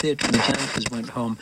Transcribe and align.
The 0.00 0.14
janitors 0.14 0.84
went 0.92 1.08
home. 1.08 1.36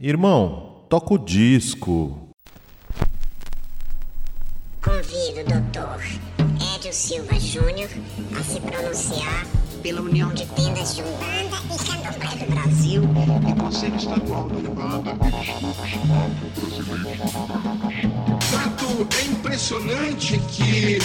Irmão, 0.00 0.84
toca 0.88 1.14
o 1.14 1.18
disco. 1.18 2.30
Convido 4.82 5.40
o 5.40 5.44
doutor 5.44 6.02
Edio 6.74 6.92
Silva 6.92 7.38
Júnior 7.38 7.88
a 8.36 8.42
se 8.42 8.60
pronunciar 8.60 9.46
pela 9.82 10.00
União 10.00 10.34
de 10.34 10.46
Tendas 10.46 10.96
de 10.96 11.02
Umbanda 11.02 11.56
e 11.72 11.78
Candomblé 11.78 12.44
do 12.44 12.50
Brasil 12.50 13.02
e 13.48 13.60
Conselho 13.60 13.96
Estadual 13.96 14.48
da 14.48 14.56
Umbanda 14.56 15.12
É 18.92 19.24
impressionante 19.24 20.38
que 20.50 20.98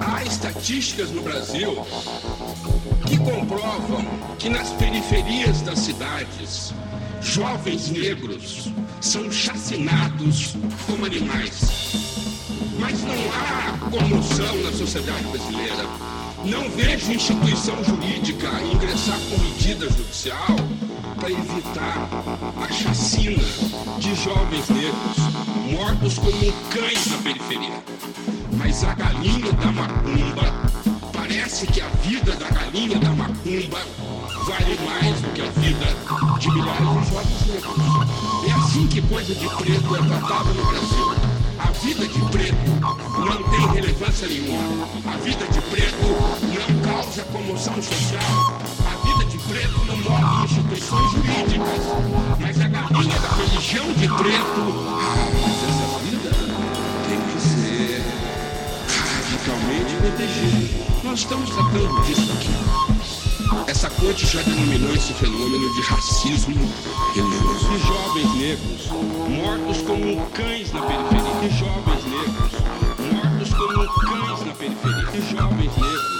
há 0.00 0.22
estatísticas 0.22 1.10
no 1.10 1.22
Brasil 1.22 1.84
que 3.04 3.18
comprovam 3.18 4.04
que 4.38 4.48
nas 4.48 4.70
periferias 4.70 5.60
das 5.62 5.80
cidades 5.80 6.72
jovens 7.20 7.88
negros 7.90 8.68
são 9.00 9.30
chacinados 9.30 10.54
como 10.86 11.04
animais. 11.04 11.94
Mas 12.78 13.02
não 13.02 13.16
há 13.32 13.90
comoção 13.90 14.56
na 14.62 14.72
sociedade 14.72 15.24
brasileira. 15.24 16.27
Não 16.44 16.70
vejo 16.70 17.12
instituição 17.12 17.82
jurídica 17.84 18.48
ingressar 18.62 19.18
com 19.28 19.42
medida 19.42 19.90
judicial 19.90 20.56
para 21.16 21.30
evitar 21.30 22.08
a 22.56 22.72
chacina 22.72 23.42
de 23.98 24.14
jovens 24.14 24.68
negros 24.68 25.16
mortos 25.70 26.18
como 26.18 26.52
cães 26.70 27.06
na 27.08 27.18
periferia. 27.18 27.82
Mas 28.56 28.84
a 28.84 28.94
galinha 28.94 29.52
da 29.52 29.72
macumba, 29.72 30.54
parece 31.12 31.66
que 31.66 31.80
a 31.80 31.88
vida 31.88 32.34
da 32.36 32.48
galinha 32.50 32.98
da 32.98 33.10
macumba 33.10 33.80
vale 34.46 34.78
mais 34.84 35.20
do 35.20 35.32
que 35.34 35.42
a 35.42 35.50
vida 35.60 35.86
de 36.38 36.50
milhares 36.50 36.78
de 36.78 37.10
jovens 37.10 37.46
negros. 37.46 38.48
É 38.48 38.52
assim 38.52 38.86
que 38.86 39.02
coisa 39.02 39.34
de 39.34 39.48
preto 39.56 39.96
é 39.96 40.02
tratada 40.02 40.52
no 40.54 40.64
Brasil. 40.64 41.37
A 41.58 41.70
vida 41.72 42.06
de 42.06 42.20
preto 42.30 42.56
não 43.18 43.42
tem 43.50 43.66
relevância 43.74 44.28
nenhuma. 44.28 44.88
A 45.06 45.16
vida 45.18 45.44
de 45.46 45.60
preto 45.62 46.06
não 46.06 46.92
causa 46.92 47.22
comoção 47.24 47.74
social. 47.82 48.60
A 48.86 49.06
vida 49.06 49.24
de 49.30 49.38
preto 49.38 49.84
não 49.86 49.96
move 49.96 50.44
instituições 50.44 51.12
jurídicas. 51.12 51.82
Mas 52.40 52.60
a 52.60 52.68
galinha 52.68 53.18
da 53.18 53.28
religião 53.30 53.92
de 53.92 54.08
preto. 54.08 54.60
Mas 55.42 55.62
essa 55.68 55.98
vida 56.04 56.30
tem 57.08 57.20
que 57.20 57.40
ser 57.40 58.02
radicalmente 58.88 59.94
protegida. 59.96 60.88
Nós 61.04 61.18
estamos 61.20 61.50
tratando 61.50 62.02
disso 62.02 62.32
aqui. 62.32 62.97
Essa 63.66 63.90
corte 63.90 64.26
já 64.26 64.42
denominou 64.42 64.94
esse 64.94 65.12
fenômeno 65.14 65.74
de 65.74 65.80
racismo 65.82 66.54
religioso. 67.14 67.72
E 67.72 67.78
jovens 67.78 68.34
negros 68.34 68.88
mortos 69.28 69.82
como 69.82 70.26
cães 70.30 70.72
na 70.72 70.82
periferia. 70.82 71.44
E 71.44 71.50
jovens 71.50 72.04
negros 72.04 72.52
mortos 73.12 73.54
como 73.54 73.88
cães 74.00 74.46
na 74.46 74.54
periferia. 74.54 75.08
E 75.14 75.36
jovens 75.36 75.76
negros 75.76 76.17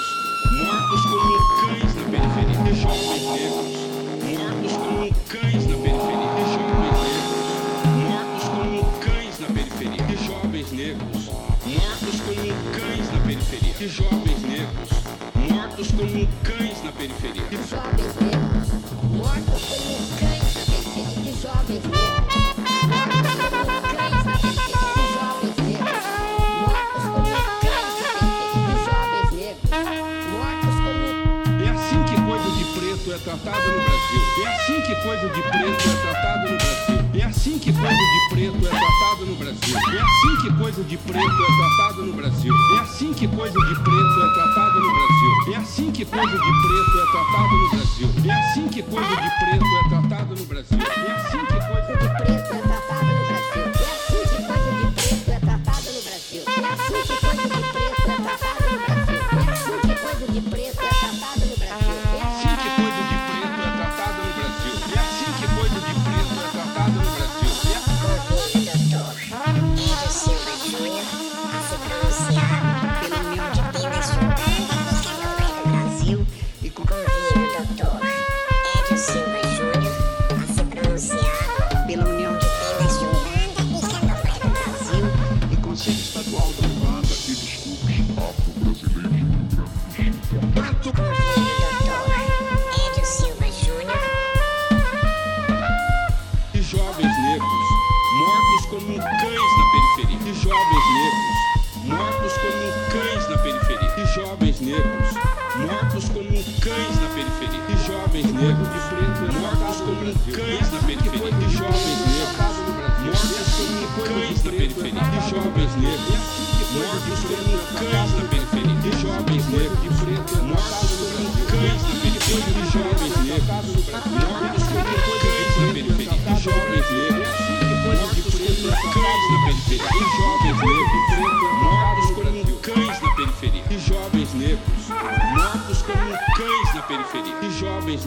de 35.38 35.42
preto 35.42 35.88
é 35.88 35.96
tratada 36.02 36.50
no 36.50 36.56
Brasil. 36.56 36.98
É 37.14 37.24
assim 37.24 37.58
que 37.58 37.72
coisa 37.72 37.96
de 37.96 38.28
preto 38.30 38.66
é 38.66 38.70
tratada 38.70 39.24
no 39.24 39.36
Brasil. 39.36 39.76
É 39.94 40.00
assim 40.00 40.36
que 40.36 40.58
coisa 40.58 40.84
de 40.84 40.96
preto 40.96 41.42
é 41.42 41.56
tratada 41.56 42.02
no 42.02 42.12
Brasil. 42.12 42.54
É 42.74 42.78
assim 42.80 43.14
que 43.14 43.28
coisa 43.28 43.52
de 43.52 43.74
preto 43.76 44.20
é 44.20 44.34
tratada 44.34 44.80
no 44.80 44.90
Brasil. 44.90 45.52
É 45.52 45.56
assim 45.56 45.90
que 45.92 46.04
coisa 46.04 46.32
de 46.32 46.38
preto 46.38 46.98
é 46.98 47.06
tratada 47.12 47.54
no 47.54 47.70
Brasil. 47.70 48.10
É 48.26 48.32
assim 48.32 48.68
que 48.68 48.82
coisa 48.82 49.08
de 49.08 49.30
preto 49.38 49.67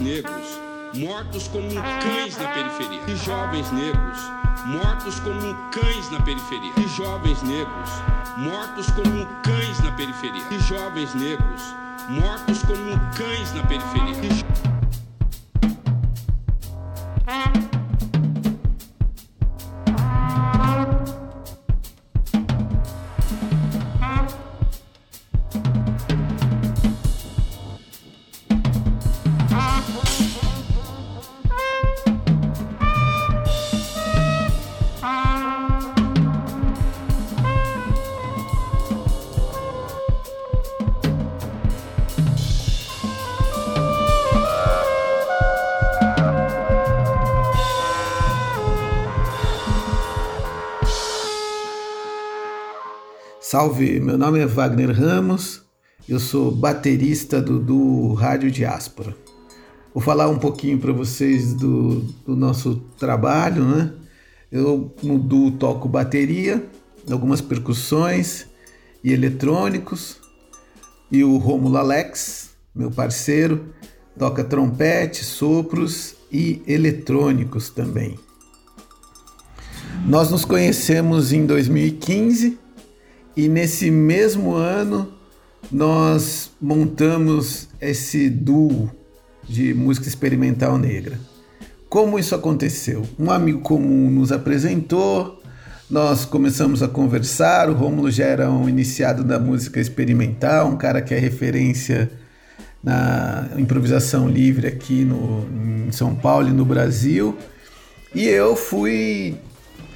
negros 0.02 0.60
mortos 0.94 1.48
como 1.48 1.68
cães 1.74 2.36
na 2.36 2.48
periferia. 2.48 3.00
E 3.06 3.16
jovens 3.16 3.70
negros 3.72 4.18
mortos 4.66 5.20
como 5.20 5.54
cães 5.70 6.10
na 6.10 6.20
periferia. 6.20 6.72
E 6.76 6.88
jovens 6.88 7.42
negros 7.42 7.90
mortos 8.36 8.86
como 8.90 9.26
cães 9.42 9.80
na 9.80 9.92
periferia. 9.92 10.42
E 10.50 10.58
jovens 10.60 11.14
negros 11.14 11.62
mortos 12.08 12.62
como 12.62 12.98
cães 13.16 13.52
na 13.54 13.62
periferia. 13.64 14.71
Salve, 53.52 54.00
meu 54.00 54.16
nome 54.16 54.38
é 54.38 54.46
Wagner 54.46 54.90
Ramos, 54.98 55.60
eu 56.08 56.18
sou 56.18 56.50
baterista 56.50 57.38
do, 57.38 57.60
do 57.60 58.14
Rádio 58.14 58.50
Diáspora. 58.50 59.14
Vou 59.92 60.02
falar 60.02 60.30
um 60.30 60.38
pouquinho 60.38 60.78
para 60.78 60.90
vocês 60.90 61.52
do, 61.52 62.00
do, 62.24 62.34
nosso 62.34 62.76
trabalho, 62.98 63.62
né? 63.62 63.92
Eu 64.50 64.94
no 65.02 65.18
duo 65.18 65.50
toco 65.50 65.86
bateria, 65.86 66.66
algumas 67.10 67.42
percussões 67.42 68.46
e 69.04 69.12
eletrônicos, 69.12 70.16
e 71.10 71.22
o 71.22 71.36
Romulo 71.36 71.76
Alex, 71.76 72.52
meu 72.74 72.90
parceiro, 72.90 73.66
toca 74.18 74.42
trompete, 74.42 75.22
sopros 75.26 76.14
e 76.32 76.62
eletrônicos 76.66 77.68
também. 77.68 78.18
Nós 80.06 80.30
nos 80.30 80.42
conhecemos 80.42 81.34
em 81.34 81.44
2015 81.44 82.61
e 83.36 83.48
nesse 83.48 83.90
mesmo 83.90 84.54
ano 84.54 85.12
nós 85.70 86.50
montamos 86.60 87.68
esse 87.80 88.28
duo 88.28 88.90
de 89.48 89.72
música 89.74 90.08
experimental 90.08 90.78
negra. 90.78 91.18
Como 91.88 92.18
isso 92.18 92.34
aconteceu? 92.34 93.02
Um 93.18 93.30
amigo 93.30 93.60
comum 93.60 94.10
nos 94.10 94.32
apresentou, 94.32 95.42
nós 95.90 96.24
começamos 96.24 96.82
a 96.82 96.88
conversar. 96.88 97.68
O 97.68 97.74
Rômulo 97.74 98.10
já 98.10 98.24
era 98.24 98.50
um 98.50 98.68
iniciado 98.68 99.22
da 99.22 99.38
música 99.38 99.78
experimental, 99.78 100.68
um 100.68 100.76
cara 100.76 101.02
que 101.02 101.14
é 101.14 101.18
referência 101.18 102.10
na 102.82 103.50
improvisação 103.58 104.26
livre 104.26 104.66
aqui 104.66 105.04
no, 105.04 105.46
em 105.86 105.92
São 105.92 106.14
Paulo 106.14 106.48
e 106.48 106.52
no 106.52 106.64
Brasil. 106.64 107.36
E 108.14 108.26
eu 108.26 108.56
fui 108.56 109.36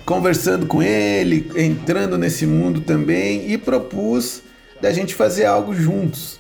conversando 0.07 0.67
com 0.67 0.81
ele, 0.81 1.51
entrando 1.57 2.17
nesse 2.17 2.47
mundo 2.47 2.81
também 2.81 3.51
e 3.51 3.59
propus 3.59 4.41
da 4.81 4.93
gente 4.93 5.17
fazer 5.17 5.47
algo 5.47 5.75
juntos. 5.75 6.39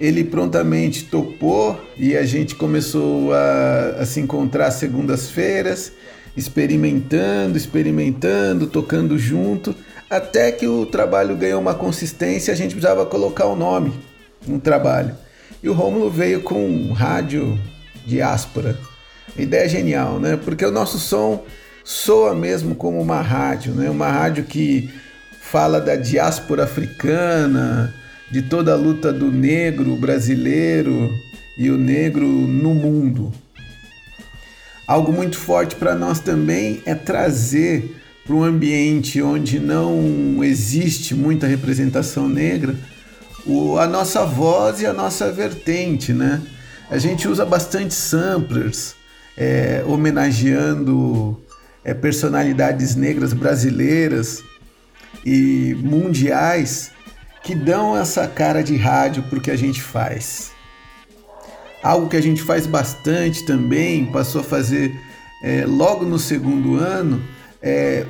Ele 0.00 0.24
prontamente 0.24 1.04
topou 1.04 1.78
e 1.98 2.16
a 2.16 2.24
gente 2.24 2.54
começou 2.54 3.34
a, 3.34 3.96
a 4.00 4.06
se 4.06 4.20
encontrar 4.20 4.70
segundas-feiras, 4.70 5.92
experimentando, 6.34 7.58
experimentando, 7.58 8.66
tocando 8.66 9.18
junto, 9.18 9.74
até 10.08 10.50
que 10.50 10.66
o 10.66 10.86
trabalho 10.86 11.36
ganhou 11.36 11.60
uma 11.60 11.74
consistência, 11.74 12.54
a 12.54 12.56
gente 12.56 12.74
precisava 12.74 13.04
colocar 13.04 13.44
o 13.46 13.52
um 13.52 13.56
nome 13.56 13.92
no 14.46 14.58
trabalho. 14.58 15.14
E 15.62 15.68
o 15.68 15.74
Rômulo 15.74 16.08
veio 16.08 16.40
com 16.40 16.92
rádio 16.92 17.58
diáspora. 18.06 18.78
Ideia 19.36 19.68
genial, 19.68 20.18
né? 20.18 20.38
Porque 20.42 20.64
o 20.64 20.70
nosso 20.70 20.98
som 20.98 21.44
soa 21.88 22.34
mesmo 22.34 22.74
como 22.74 23.00
uma 23.00 23.22
rádio, 23.22 23.72
né? 23.72 23.88
Uma 23.88 24.08
rádio 24.08 24.44
que 24.44 24.90
fala 25.40 25.80
da 25.80 25.96
diáspora 25.96 26.64
africana, 26.64 27.94
de 28.30 28.42
toda 28.42 28.74
a 28.74 28.76
luta 28.76 29.10
do 29.10 29.32
negro 29.32 29.96
brasileiro 29.96 31.08
e 31.56 31.70
o 31.70 31.78
negro 31.78 32.26
no 32.26 32.74
mundo. 32.74 33.32
Algo 34.86 35.10
muito 35.14 35.38
forte 35.38 35.76
para 35.76 35.94
nós 35.94 36.20
também 36.20 36.82
é 36.84 36.94
trazer 36.94 37.96
para 38.26 38.36
um 38.36 38.44
ambiente 38.44 39.22
onde 39.22 39.58
não 39.58 40.44
existe 40.44 41.14
muita 41.14 41.46
representação 41.46 42.28
negra 42.28 42.76
a 43.80 43.86
nossa 43.86 44.26
voz 44.26 44.82
e 44.82 44.86
a 44.86 44.92
nossa 44.92 45.32
vertente, 45.32 46.12
né? 46.12 46.42
A 46.90 46.98
gente 46.98 47.26
usa 47.26 47.46
bastante 47.46 47.94
samplers, 47.94 48.94
é, 49.38 49.82
homenageando 49.86 51.47
é, 51.84 51.94
personalidades 51.94 52.94
negras 52.94 53.32
brasileiras 53.32 54.42
e 55.24 55.76
mundiais 55.80 56.90
que 57.42 57.54
dão 57.54 57.96
essa 57.96 58.26
cara 58.26 58.62
de 58.62 58.76
rádio 58.76 59.22
para 59.24 59.40
que 59.40 59.50
a 59.50 59.56
gente 59.56 59.80
faz. 59.80 60.52
Algo 61.82 62.08
que 62.08 62.16
a 62.16 62.22
gente 62.22 62.42
faz 62.42 62.66
bastante 62.66 63.44
também, 63.44 64.06
passou 64.06 64.40
a 64.40 64.44
fazer 64.44 64.92
é, 65.42 65.64
logo 65.64 66.04
no 66.04 66.18
segundo 66.18 66.74
ano, 66.76 67.22
é 67.62 68.04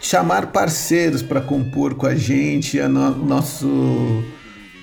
chamar 0.00 0.46
parceiros 0.46 1.22
para 1.22 1.40
compor 1.40 1.94
com 1.94 2.06
a 2.06 2.14
gente 2.14 2.80
o 2.80 2.88
no, 2.88 3.14
nosso 3.16 4.24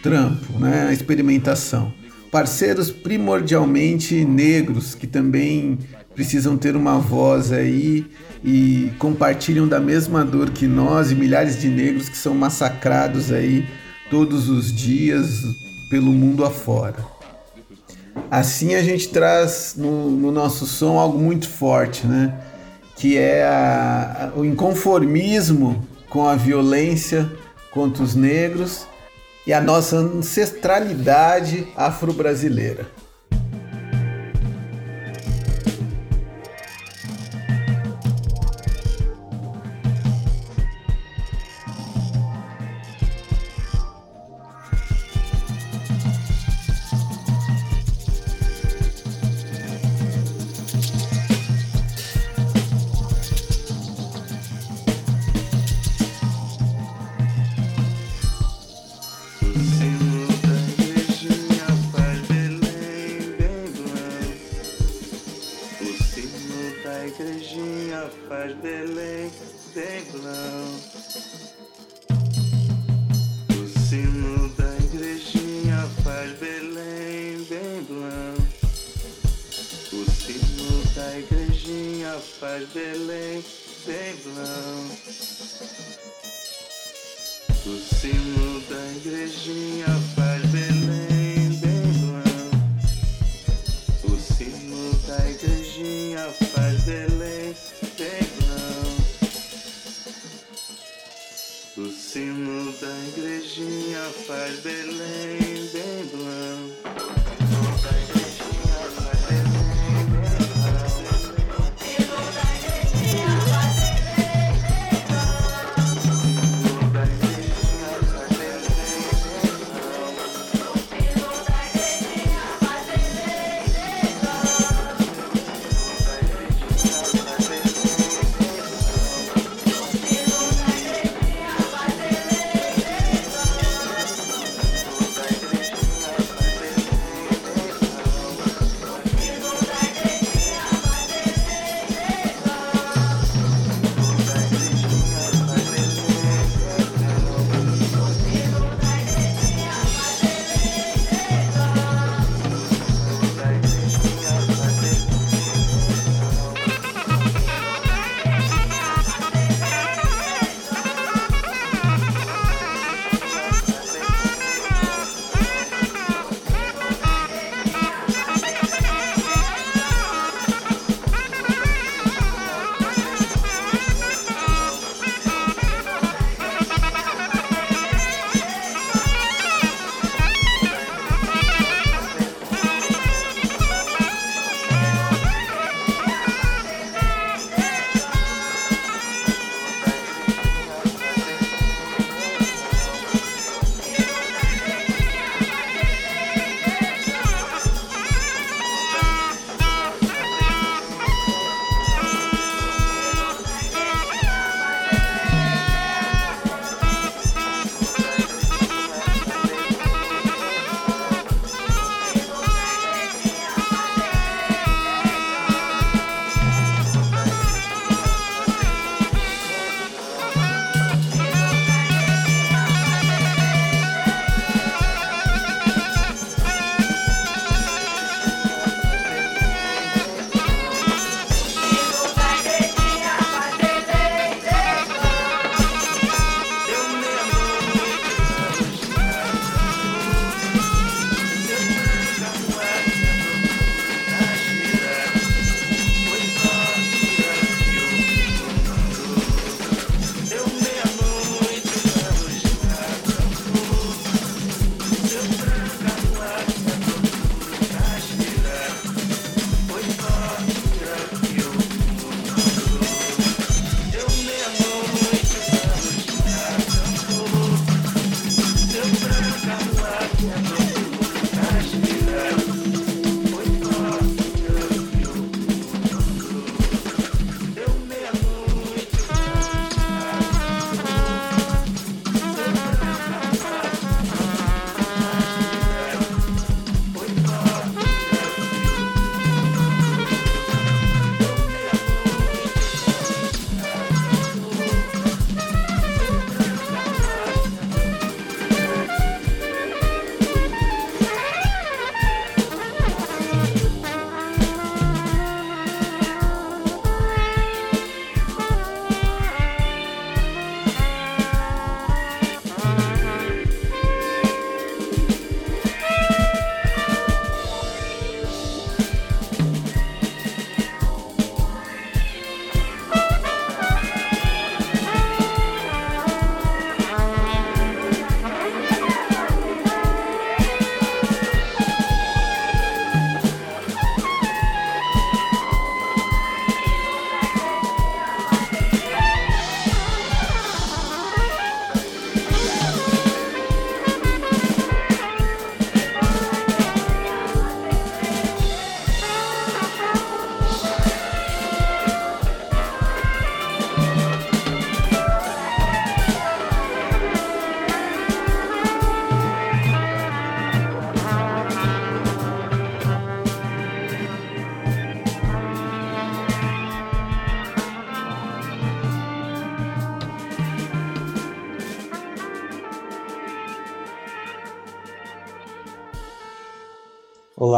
trampo, 0.03 0.59
né, 0.59 0.87
a 0.89 0.93
experimentação. 0.93 1.93
Parceiros 2.31 2.91
primordialmente 2.91 4.23
negros 4.23 4.93
que 4.93 5.07
também 5.07 5.79
precisam 6.17 6.57
ter 6.57 6.75
uma 6.75 6.97
voz 6.97 7.51
aí 7.51 8.03
e 8.43 8.91
compartilham 8.97 9.67
da 9.67 9.79
mesma 9.79 10.25
dor 10.25 10.49
que 10.49 10.65
nós 10.65 11.11
e 11.11 11.15
milhares 11.15 11.61
de 11.61 11.69
negros 11.69 12.09
que 12.09 12.17
são 12.17 12.33
massacrados 12.33 13.31
aí 13.31 13.63
todos 14.09 14.49
os 14.49 14.73
dias 14.75 15.43
pelo 15.91 16.11
mundo 16.11 16.43
afora. 16.43 16.95
Assim 18.31 18.73
a 18.73 18.81
gente 18.81 19.09
traz 19.09 19.75
no, 19.77 20.09
no 20.09 20.31
nosso 20.31 20.65
som 20.65 20.97
algo 20.97 21.19
muito 21.19 21.47
forte, 21.47 22.07
né? 22.07 22.33
Que 22.95 23.15
é 23.15 23.45
a, 23.45 24.31
a, 24.35 24.39
o 24.39 24.43
inconformismo 24.43 25.87
com 26.09 26.27
a 26.27 26.35
violência 26.35 27.31
contra 27.69 28.01
os 28.01 28.15
negros 28.15 28.87
e 29.45 29.53
a 29.53 29.61
nossa 29.61 29.97
ancestralidade 29.97 31.67
afro-brasileira. 31.75 32.87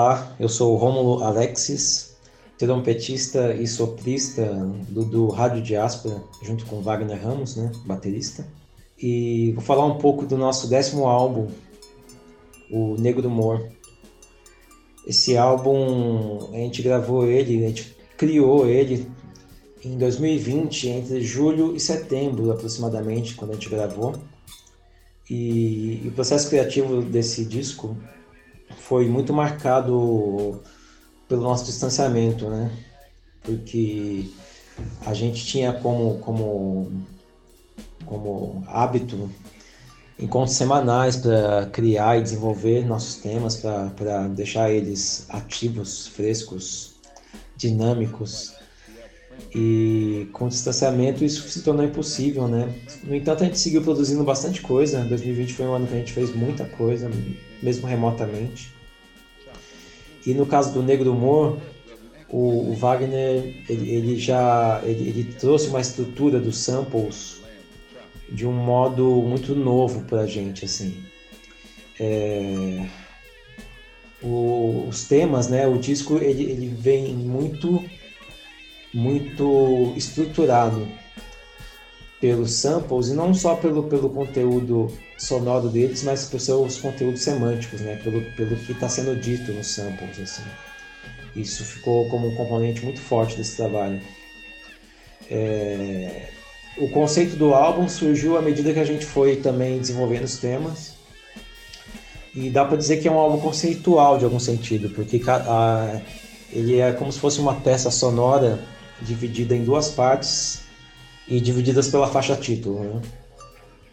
Olá, 0.02 0.34
eu 0.40 0.48
sou 0.48 0.74
o 0.74 0.78
Rômulo 0.78 1.22
Alexis, 1.26 2.16
trompetista 2.58 3.54
e 3.54 3.68
soprista 3.68 4.46
do, 4.88 5.04
do 5.04 5.28
Rádio 5.28 5.62
Diáspora, 5.62 6.24
junto 6.42 6.66
com 6.68 6.82
Wagner 6.82 7.22
Ramos, 7.22 7.58
né, 7.58 7.70
baterista. 7.84 8.48
E 8.98 9.52
vou 9.52 9.62
falar 9.62 9.86
um 9.86 9.98
pouco 9.98 10.26
do 10.26 10.38
nosso 10.38 10.70
décimo 10.70 11.06
álbum, 11.06 11.50
o 12.72 12.96
Negro 12.98 13.28
Humor. 13.28 13.70
Esse 15.06 15.36
álbum, 15.36 16.48
a 16.54 16.58
gente 16.60 16.82
gravou 16.82 17.28
ele, 17.28 17.66
a 17.66 17.68
gente 17.68 17.94
criou 18.16 18.68
ele 18.68 19.06
em 19.84 19.98
2020, 19.98 20.88
entre 20.88 21.22
julho 21.22 21.76
e 21.76 21.80
setembro 21.80 22.50
aproximadamente, 22.54 23.36
quando 23.36 23.52
a 23.52 23.56
gente 23.56 23.68
gravou. 23.68 24.16
E, 25.30 26.04
e 26.06 26.08
o 26.08 26.12
processo 26.14 26.48
criativo 26.48 27.02
desse 27.02 27.44
disco 27.44 27.98
foi 28.78 29.08
muito 29.08 29.34
marcado 29.34 30.62
pelo 31.28 31.42
nosso 31.42 31.66
distanciamento, 31.66 32.50
né? 32.50 32.72
Porque 33.44 34.30
a 35.06 35.14
gente 35.14 35.46
tinha 35.46 35.74
como, 35.74 36.20
como, 36.20 36.92
como 38.06 38.64
hábito 38.68 39.30
encontros 40.20 40.58
semanais 40.58 41.16
para 41.16 41.68
criar 41.68 42.18
e 42.18 42.22
desenvolver 42.22 42.86
nossos 42.86 43.16
temas, 43.16 43.56
para 43.56 44.28
deixar 44.28 44.70
eles 44.70 45.26
ativos, 45.30 46.08
frescos, 46.08 46.96
dinâmicos. 47.56 48.54
E 49.54 50.28
com 50.32 50.46
o 50.46 50.50
distanciamento 50.50 51.24
isso 51.24 51.48
se 51.50 51.64
tornou 51.64 51.84
impossível, 51.84 52.48
né? 52.48 52.74
No 53.04 53.16
entanto, 53.16 53.44
a 53.44 53.46
gente 53.46 53.58
seguiu 53.58 53.82
produzindo 53.82 54.24
bastante 54.24 54.62
coisa. 54.62 55.04
2020 55.04 55.54
foi 55.54 55.66
um 55.66 55.74
ano 55.74 55.88
que 55.88 55.94
a 55.96 55.98
gente 55.98 56.14
fez 56.14 56.34
muita 56.36 56.66
coisa, 56.66 57.10
mesmo 57.62 57.88
remotamente. 57.88 58.72
E 60.26 60.34
no 60.34 60.46
caso 60.46 60.74
do 60.74 60.84
Negro 60.84 61.12
Humor, 61.12 61.58
o, 62.30 62.72
o 62.72 62.76
Wagner 62.76 63.64
ele, 63.68 63.90
ele 63.90 64.18
já 64.18 64.82
ele, 64.84 65.10
ele, 65.10 65.24
trouxe 65.24 65.68
uma 65.68 65.82
estrutura 65.82 66.40
dos 66.40 66.58
samples 66.58 67.42
de 68.32 68.46
um 68.46 68.54
modo 68.54 69.04
muito 69.24 69.56
novo 69.56 70.04
para 70.04 70.22
a 70.22 70.28
gente, 70.28 70.66
assim. 70.66 71.04
É... 72.00 72.86
O, 74.22 74.86
os 74.88 75.08
temas, 75.08 75.48
né? 75.48 75.66
O 75.66 75.78
disco 75.78 76.18
ele, 76.18 76.44
ele 76.44 76.68
vem 76.68 77.14
muito 77.16 77.84
muito 78.94 79.94
estruturado 79.96 80.88
pelos 82.20 82.52
samples 82.54 83.08
e 83.08 83.14
não 83.14 83.34
só 83.34 83.56
pelo, 83.56 83.84
pelo 83.84 84.10
conteúdo 84.10 84.92
sonoro 85.18 85.70
deles, 85.70 86.04
mas 86.04 86.26
por 86.26 86.40
seus 86.40 86.80
conteúdos 86.80 87.22
semânticos, 87.22 87.80
né? 87.82 88.00
Pelo, 88.04 88.22
pelo 88.36 88.56
que 88.58 88.72
está 88.74 88.90
sendo 88.90 89.16
dito 89.16 89.54
nos 89.54 89.68
samples, 89.68 90.20
assim. 90.20 90.44
Isso 91.36 91.64
ficou 91.64 92.10
como 92.10 92.28
um 92.28 92.36
componente 92.36 92.84
muito 92.84 93.00
forte 93.00 93.38
desse 93.38 93.56
trabalho. 93.56 94.02
É... 95.30 96.30
O 96.78 96.90
conceito 96.90 97.36
do 97.36 97.54
álbum 97.54 97.88
surgiu 97.88 98.38
à 98.38 98.42
medida 98.42 98.74
que 98.74 98.80
a 98.80 98.86
gente 98.86 99.06
foi 99.06 99.38
também 99.38 99.80
desenvolvendo 99.80 100.24
os 100.24 100.38
temas. 100.38 100.94
E 102.34 102.50
dá 102.50 102.64
para 102.64 102.78
dizer 102.78 102.98
que 102.98 103.08
é 103.08 103.12
um 103.12 103.18
álbum 103.18 103.40
conceitual 103.40 104.18
de 104.18 104.24
algum 104.24 104.40
sentido, 104.40 104.90
porque 104.90 105.22
a, 105.28 106.00
ele 106.52 106.80
é 106.80 106.92
como 106.92 107.12
se 107.12 107.20
fosse 107.20 107.40
uma 107.40 107.56
peça 107.56 107.90
sonora 107.90 108.60
dividida 109.02 109.56
em 109.56 109.64
duas 109.64 109.90
partes 109.90 110.64
e 111.28 111.40
divididas 111.40 111.88
pela 111.88 112.08
faixa 112.08 112.36
título, 112.36 112.84
né? 112.84 113.02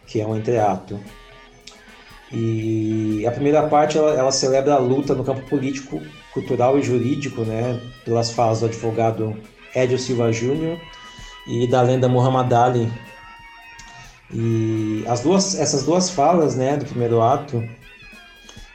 que 0.07 0.21
é 0.21 0.27
um 0.27 0.37
entreato. 0.37 0.99
E 2.33 3.25
a 3.27 3.31
primeira 3.31 3.69
parte 3.69 3.97
ela, 3.97 4.13
ela, 4.13 4.33
celebra 4.33 4.75
a 4.75 4.79
luta 4.79 5.15
no 5.15 5.23
campo 5.23 5.43
político, 5.49 6.01
cultural 6.33 6.79
e 6.79 6.83
jurídico, 6.83 7.43
né, 7.43 7.81
pelas 8.05 8.31
falas 8.31 8.61
do 8.61 8.67
advogado 8.67 9.37
Edio 9.75 9.99
Silva 9.99 10.33
Júnior 10.33 10.81
e 11.47 11.69
da 11.69 11.83
lenda 11.83 12.09
Muhammad 12.09 12.53
Ali. 12.53 12.93
E 14.33 15.05
as 15.07 15.21
duas, 15.21 15.55
essas 15.59 15.85
duas 15.85 16.11
falas, 16.11 16.57
né, 16.57 16.77
do 16.77 16.85
primeiro 16.85 17.23
ato, 17.23 17.63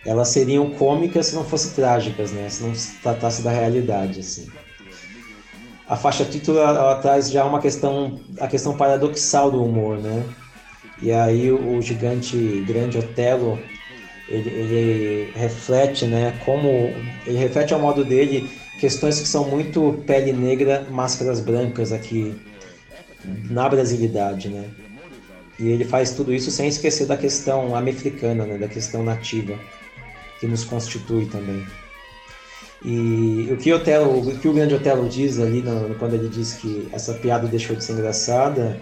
elas 0.06 0.30
seriam 0.30 0.70
cômicas 0.72 1.28
se 1.28 1.36
não 1.36 1.44
fossem 1.44 1.72
trágicas, 1.72 2.32
né, 2.32 2.48
se 2.50 2.64
não 2.64 2.74
se 2.74 2.96
tratasse 3.00 3.42
da 3.42 3.52
realidade, 3.52 4.22
assim 4.22 4.50
a 5.88 5.96
faixa 5.96 6.24
título 6.24 6.60
ela, 6.60 6.78
ela, 6.78 6.96
traz 6.96 7.30
já 7.30 7.46
uma 7.46 7.60
questão, 7.60 8.20
a 8.40 8.48
questão 8.48 8.76
paradoxal 8.76 9.52
do 9.52 9.64
humor, 9.64 9.98
né? 9.98 10.24
E 11.02 11.12
aí 11.12 11.52
o, 11.52 11.78
o 11.78 11.82
gigante 11.82 12.38
grande 12.68 12.98
Otelo, 12.98 13.60
ele, 14.30 14.50
ele, 14.50 15.32
reflete, 15.36 16.06
né, 16.06 16.40
como 16.46 16.70
ele 17.26 17.38
reflete 17.38 17.74
ao 17.74 17.80
modo 17.80 18.04
dele 18.04 18.50
questões 18.80 19.20
que 19.20 19.28
são 19.28 19.44
muito 19.44 20.02
pele 20.06 20.32
negra, 20.32 20.86
máscaras 20.90 21.40
brancas 21.40 21.92
aqui 21.92 22.36
na 23.50 23.68
brasilidade, 23.68 24.50
né? 24.50 24.70
E 25.60 25.68
ele 25.68 25.84
faz 25.86 26.12
tudo 26.12 26.34
isso 26.34 26.50
sem 26.50 26.68
esquecer 26.68 27.06
da 27.06 27.18
questão 27.18 27.76
americana, 27.76 28.46
né, 28.46 28.58
da 28.58 28.68
questão 28.68 29.04
nativa 29.04 29.60
que 30.40 30.48
nos 30.48 30.64
constitui 30.64 31.26
também. 31.28 31.64
E 32.84 33.50
o 33.52 33.58
que, 33.58 33.72
Otelo, 33.72 34.20
o 34.20 34.40
que 34.40 34.48
o 34.48 34.54
grande 34.54 34.74
Otelo 34.74 35.08
diz 35.08 35.40
ali 35.40 35.62
no, 35.62 35.94
quando 35.96 36.16
ele 36.16 36.28
diz 36.28 36.54
que 36.54 36.90
essa 36.92 37.14
piada 37.14 37.48
deixou 37.48 37.76
de 37.76 37.84
ser 37.84 37.94
engraçada 37.94 38.80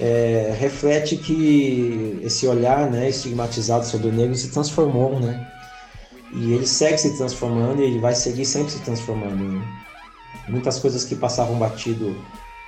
é, 0.00 0.54
reflete 0.58 1.16
que 1.16 2.20
esse 2.22 2.46
olhar 2.46 2.88
né, 2.90 3.08
estigmatizado 3.08 3.84
sobre 3.84 4.08
o 4.08 4.12
negro 4.12 4.34
se 4.34 4.50
transformou, 4.50 5.18
né? 5.18 5.46
E 6.32 6.52
ele 6.52 6.66
segue 6.66 6.98
se 6.98 7.16
transformando 7.16 7.82
e 7.82 7.86
ele 7.86 7.98
vai 7.98 8.14
seguir 8.14 8.44
sempre 8.44 8.70
se 8.70 8.80
transformando. 8.80 9.36
Né? 9.36 9.66
Muitas 10.48 10.78
coisas 10.78 11.04
que 11.04 11.16
passavam 11.16 11.58
batido 11.58 12.16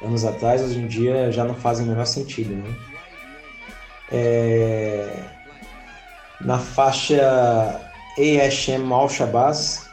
anos 0.02 0.24
atrás, 0.24 0.62
hoje 0.62 0.78
em 0.78 0.88
dia 0.88 1.30
já 1.30 1.44
não 1.44 1.54
fazem 1.54 1.84
o 1.84 1.88
menor 1.88 2.06
sentido, 2.06 2.54
né? 2.54 2.74
É... 4.10 5.24
Na 6.40 6.58
faixa 6.58 7.80
Hashem 8.16 8.90
Al-Shabazz, 8.90 9.89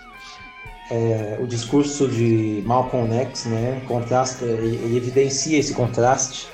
é, 0.90 1.38
o 1.42 1.46
discurso 1.46 2.08
de 2.08 2.64
Malcolm 2.66 3.14
X, 3.14 3.46
né, 3.46 3.82
contrasta, 3.88 4.46
ele, 4.46 4.96
evidencia 4.96 5.60
esse 5.60 5.74
contraste 5.74 6.48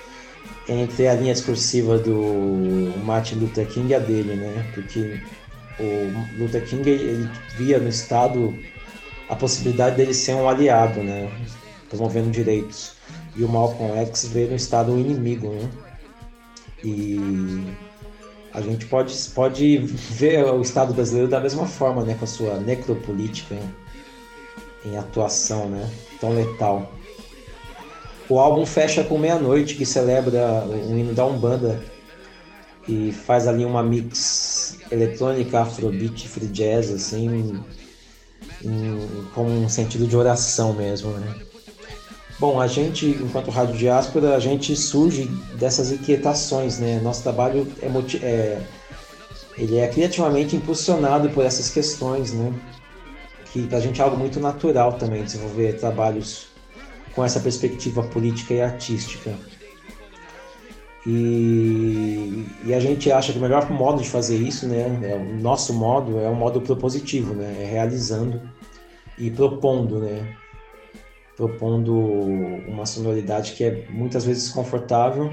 entre 0.67 1.07
a 1.07 1.13
linha 1.13 1.33
discursiva 1.33 1.97
do 1.97 2.93
Martin 3.03 3.35
Luther 3.35 3.67
King 3.67 3.91
e 3.91 3.95
a 3.95 3.99
dele, 3.99 4.35
né, 4.35 4.65
porque 4.73 5.19
o 5.79 6.39
Luther 6.41 6.65
King 6.65 6.89
ele 6.89 7.29
via 7.57 7.79
no 7.79 7.89
Estado 7.89 8.57
a 9.29 9.35
possibilidade 9.35 9.97
dele 9.97 10.13
ser 10.13 10.33
um 10.33 10.47
aliado, 10.47 11.01
né, 11.01 11.29
promovendo 11.89 12.31
direitos, 12.31 12.93
e 13.35 13.43
o 13.43 13.49
Malcolm 13.49 13.95
X 13.99 14.25
vê 14.25 14.45
no 14.45 14.55
Estado 14.55 14.91
um 14.91 14.99
inimigo, 14.99 15.49
né, 15.49 15.69
e 16.83 17.17
a 18.53 18.61
gente 18.61 18.85
pode, 18.87 19.15
pode 19.29 19.77
ver 19.77 20.43
o 20.45 20.61
Estado 20.61 20.93
brasileiro 20.93 21.29
da 21.29 21.39
mesma 21.39 21.65
forma, 21.65 22.03
né, 22.03 22.15
com 22.15 22.25
a 22.25 22.27
sua 22.27 22.59
necropolítica, 22.59 23.55
né? 23.55 23.82
Em 24.85 24.97
atuação, 24.97 25.69
né? 25.69 25.89
Tão 26.19 26.33
letal. 26.33 26.91
O 28.29 28.39
álbum 28.39 28.65
fecha 28.65 29.03
com 29.03 29.17
Meia-Noite, 29.17 29.75
que 29.75 29.85
celebra 29.85 30.65
o 30.65 30.97
hino 30.97 31.13
da 31.13 31.25
Umbanda 31.25 31.83
e 32.87 33.11
faz 33.11 33.47
ali 33.47 33.65
uma 33.65 33.83
mix 33.83 34.79
eletrônica, 34.91 35.59
afrobeat, 35.59 36.27
free 36.27 36.47
jazz, 36.47 36.91
assim, 36.91 37.63
com 39.33 39.45
um 39.45 39.69
sentido 39.69 40.07
de 40.07 40.15
oração 40.15 40.73
mesmo, 40.73 41.11
né? 41.11 41.35
Bom, 42.39 42.59
a 42.59 42.67
gente, 42.67 43.05
enquanto 43.05 43.51
Rádio 43.51 43.77
Diáspora, 43.77 44.35
a 44.35 44.39
gente 44.39 44.75
surge 44.75 45.25
dessas 45.57 45.91
inquietações, 45.91 46.79
né? 46.79 46.99
Nosso 47.01 47.23
trabalho 47.23 47.67
é, 47.81 47.87
é 48.25 48.61
ele 49.57 49.77
é 49.77 49.87
criativamente 49.87 50.55
impulsionado 50.55 51.29
por 51.29 51.45
essas 51.45 51.69
questões, 51.69 52.33
né? 52.33 52.51
Que 53.53 53.67
para 53.67 53.77
a 53.77 53.81
gente 53.81 54.01
é 54.01 54.03
algo 54.03 54.17
muito 54.17 54.39
natural 54.39 54.93
também 54.93 55.23
desenvolver 55.23 55.73
trabalhos 55.79 56.47
com 57.13 57.23
essa 57.23 57.39
perspectiva 57.39 58.01
política 58.01 58.55
e 58.55 58.61
artística. 58.61 59.31
E, 61.05 62.47
e, 62.65 62.73
a 62.73 62.79
gente 62.79 63.11
acha 63.11 63.31
que 63.31 63.37
o 63.37 63.41
melhor 63.41 63.69
modo 63.69 64.01
de 64.01 64.09
fazer 64.09 64.37
isso, 64.37 64.67
né, 64.67 64.99
é 65.03 65.15
o 65.15 65.35
nosso 65.39 65.71
modo 65.73 66.17
é 66.17 66.27
o 66.29 66.35
modo 66.35 66.61
propositivo, 66.61 67.35
né, 67.35 67.57
é 67.59 67.65
realizando 67.65 68.41
e 69.19 69.29
propondo, 69.29 69.99
né, 69.99 70.35
propondo 71.37 71.93
uma 72.67 72.87
sonoridade 72.87 73.51
que 73.51 73.65
é 73.65 73.85
muitas 73.89 74.25
vezes 74.25 74.45
desconfortável, 74.45 75.31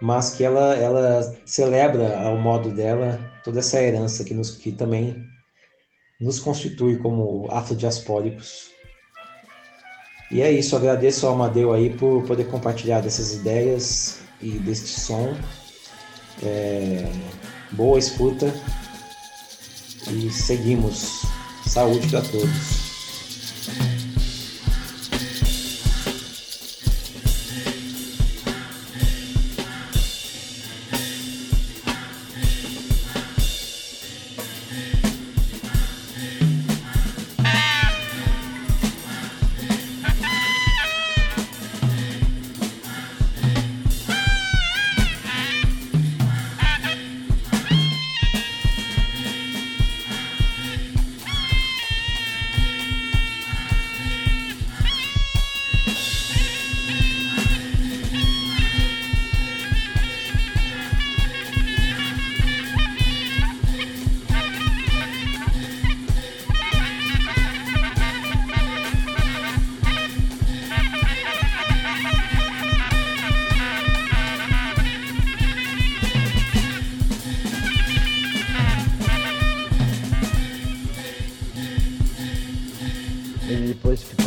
mas 0.00 0.34
que 0.34 0.44
ela, 0.44 0.76
ela 0.76 1.34
celebra 1.44 2.20
ao 2.20 2.36
modo 2.36 2.70
dela 2.70 3.18
toda 3.42 3.58
essa 3.58 3.82
herança 3.82 4.22
que, 4.22 4.34
nos, 4.34 4.50
que 4.50 4.70
também 4.70 5.29
nos 6.20 6.38
constitui 6.38 6.96
como 6.98 7.48
afrodiaspóricos. 7.50 8.70
E 10.30 10.42
é 10.42 10.50
isso, 10.50 10.76
agradeço 10.76 11.26
ao 11.26 11.34
Amadeu 11.34 11.72
aí 11.72 11.90
por 11.90 12.22
poder 12.24 12.44
compartilhar 12.44 13.00
dessas 13.00 13.34
ideias 13.34 14.20
e 14.40 14.50
deste 14.50 15.00
som. 15.00 15.34
É, 16.42 17.10
boa 17.72 17.98
escuta 17.98 18.52
e 20.10 20.30
seguimos 20.30 21.22
Saúde 21.66 22.08
para 22.08 22.22
todos. 22.22 22.79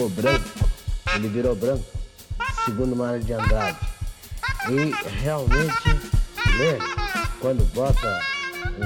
Ficou 0.04 0.10
branco, 0.10 0.50
ele 1.16 1.28
virou 1.30 1.56
branco, 1.56 1.86
segundo 2.66 2.96
Mário 2.96 3.24
de 3.24 3.34
Andrade. 3.34 3.78
E 4.70 4.92
realmente, 5.22 5.90
né, 5.90 6.78
quando 7.40 7.64
bota 7.74 8.20
um, 8.80 8.86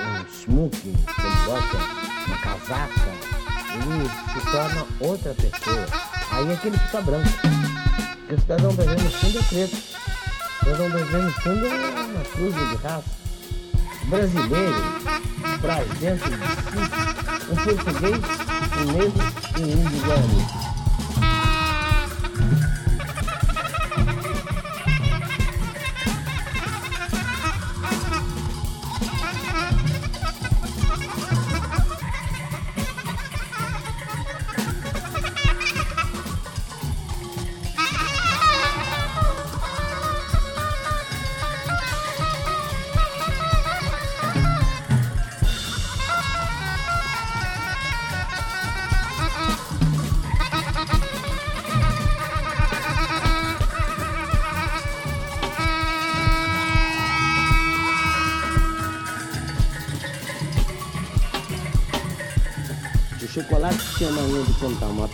um 0.00 0.24
smoking, 0.32 0.96
quando 1.16 1.44
bota 1.46 1.76
uma 2.26 2.36
casaca, 2.38 3.12
ele 3.74 4.08
se 4.32 4.40
torna 4.50 4.86
outra 5.00 5.34
pessoa. 5.34 5.86
Aí 6.30 6.52
é 6.52 6.56
que 6.56 6.68
ele 6.68 6.78
fica 6.78 7.00
branco. 7.00 7.28
Porque 8.20 8.34
o 8.34 8.40
cidadão 8.40 8.74
brasileiro 8.74 9.04
no 9.04 9.10
fundo 9.10 9.38
é 9.38 9.42
preto. 9.42 9.76
O 9.76 10.64
cidadão 10.64 10.90
brasileiro 10.90 11.26
no 11.26 11.32
fundo 11.32 11.66
é 11.66 11.70
uma 11.70 12.24
cruz 12.24 12.54
de 12.54 12.76
raça 12.76 13.22
brasileiro 14.04 14.82
traz 15.60 15.88
dentro 15.98 16.30
de 16.30 16.36
si 16.36 17.50
um 17.50 17.56
português, 17.56 18.20
o 18.80 18.92
mesmo 18.92 19.22
e 19.58 19.60
individualismo. 19.60 20.61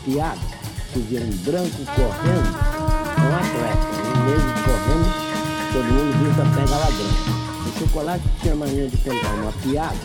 Piada, 0.08 0.40
que 0.92 1.00
via 1.00 1.20
um 1.20 1.36
branco 1.44 1.84
correndo, 1.94 2.48
um 3.20 3.34
atleta, 3.36 3.86
um 4.08 4.24
negro 4.24 4.54
correndo, 4.64 5.12
todo 5.72 5.84
mundo 5.84 6.12
grita 6.18 6.44
pega 6.54 6.76
ladrão. 6.78 7.12
O 7.66 7.78
chocolate 7.78 8.24
tinha 8.40 8.54
mania 8.54 8.88
de 8.88 8.96
contar 8.96 9.34
uma 9.34 9.52
piada, 9.52 9.96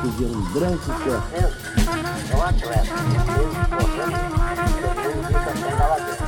que 0.00 0.08
via 0.16 0.28
um 0.28 0.40
branco 0.52 0.86
correndo, 0.86 1.56
um 2.36 2.42
atleta, 2.42 2.94
um 2.94 3.08
negro 3.34 3.66
correndo, 3.68 4.18
todo 4.80 4.94
mundo 5.16 5.26
grita 5.26 5.50
pega 5.58 5.84
ladrão. 5.88 6.18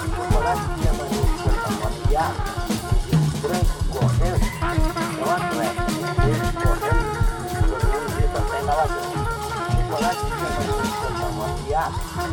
O 0.00 0.16
chocolate 0.16 0.64
tinha 0.80 0.92
mania 0.94 1.22
de 1.22 1.36
contar 1.42 1.68
uma 1.68 1.90
piada, 2.08 2.47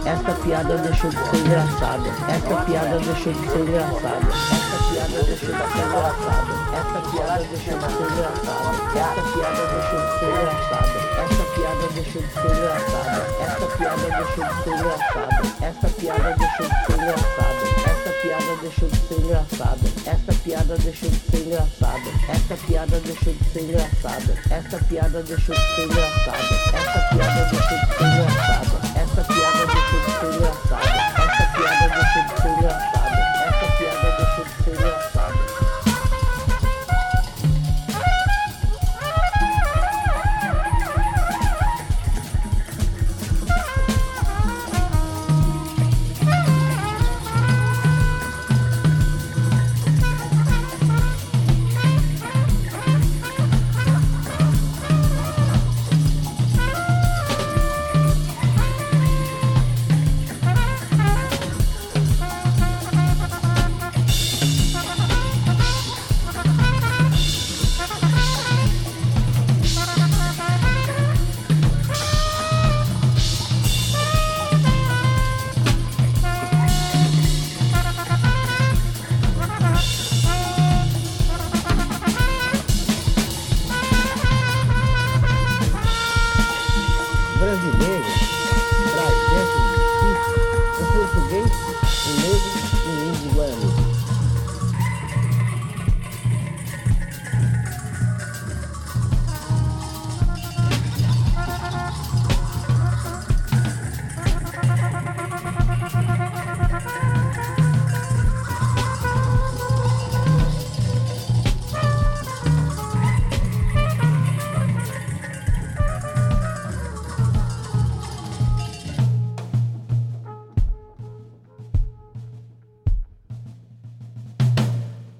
Uma 0.05 0.33
piada. 0.35 0.77
Deixou 0.77 1.09
de 1.09 1.17
ser 1.17 1.37
engraçada. 1.37 2.09
Esta 2.29 2.55
piada 2.65 2.99
deixou 2.99 3.33
de 3.33 3.47
ser 3.49 3.59
engraçada. 3.59 4.27
Esta 4.55 4.77
piada 4.89 5.23
deixou 5.23 5.35
de 5.35 5.45
ser 5.45 5.85
engraçada. 5.85 6.53
Esta 6.75 6.99
piada 7.09 7.43
deixou 7.43 7.75
de 7.75 7.85
ser 7.85 8.05
engraçada. 8.13 8.71
Esta 8.95 9.21
piada 9.31 9.63
deixou 9.73 9.99
de 10.01 10.09
ser 10.19 10.29
engraçada. 10.29 10.97
Esta 11.25 11.43
piada 11.55 11.85
deixou 11.93 12.21
de 12.21 12.29
ser 12.33 12.49
engraçada. 12.51 13.19
Esta 13.45 13.65
piada 13.77 14.05
deixou 14.05 14.43
de 14.45 14.53
ser 14.63 14.73
engraçada. 14.73 15.35
Esta 15.61 15.87
piada 15.89 16.29
deixou 16.35 16.67
de 16.67 16.75
ser 16.85 16.93
engraçada. 16.93 17.84
Piada 18.25 18.55
deixou 18.59 18.89
de 18.89 18.97
ser 19.07 19.19
engraçada. 19.19 19.79
Esta 20.03 20.33
piada 20.43 20.77
deixou 20.77 21.09
de 21.11 21.19
ser 21.29 21.45
engraçada. 21.45 22.09
Esta 22.27 22.57
piada 22.65 22.99
deixou 23.01 23.33
de 23.33 23.43
ser 23.51 23.61
engraçada. 23.61 24.33
Esta 24.49 24.77
piada 24.85 25.21
deixou 25.21 25.55
de 25.55 25.75
ser 25.75 25.83
engraçada. 25.83 26.55
Esta 26.65 27.05
piada 27.13 27.45
deixou 27.45 27.61
de 27.61 27.93
ser 27.93 28.05
engraçada. 28.07 28.99
Esta 28.99 29.23
piada 29.25 29.65
deixou 29.67 29.99
de 29.99 30.11
ser 30.19 30.33
engraçada. 30.33 30.89
Esta 31.21 31.45
piada 31.53 31.87
deixou 31.93 32.23
de 32.23 32.41
ser 32.41 32.49
engraçada. 32.49 32.94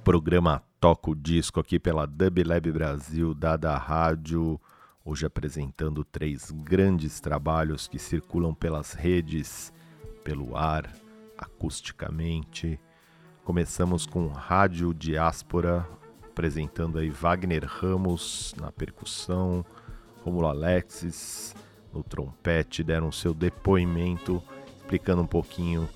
Programa 0.06 0.62
Toca 0.80 1.10
o 1.10 1.16
Disco 1.16 1.60
aqui 1.60 1.80
pela 1.80 2.06
Dub 2.06 2.44
Lab 2.44 2.72
Brasil, 2.72 3.34
dada 3.34 3.76
rádio 3.76 4.62
Hoje 5.04 5.26
apresentando 5.26 6.04
três 6.04 6.52
grandes 6.52 7.20
trabalhos 7.20 7.88
que 7.88 7.98
circulam 7.98 8.54
pelas 8.54 8.94
redes, 8.94 9.74
pelo 10.24 10.56
ar, 10.56 10.94
acusticamente. 11.36 12.80
Começamos 13.44 14.06
com 14.06 14.28
Rádio 14.28 14.94
Diáspora, 14.94 15.90
apresentando 16.24 17.00
aí 17.00 17.10
Wagner 17.10 17.66
Ramos 17.66 18.54
na 18.62 18.72
percussão, 18.72 19.66
Romulo 20.24 20.46
Alexis 20.46 21.56
no 21.92 22.04
trompete, 22.04 22.84
deram 22.84 23.12
seu 23.12 23.34
depoimento 23.34 24.42
explicando 24.78 25.24
um 25.24 25.28
pouquinho 25.28 25.90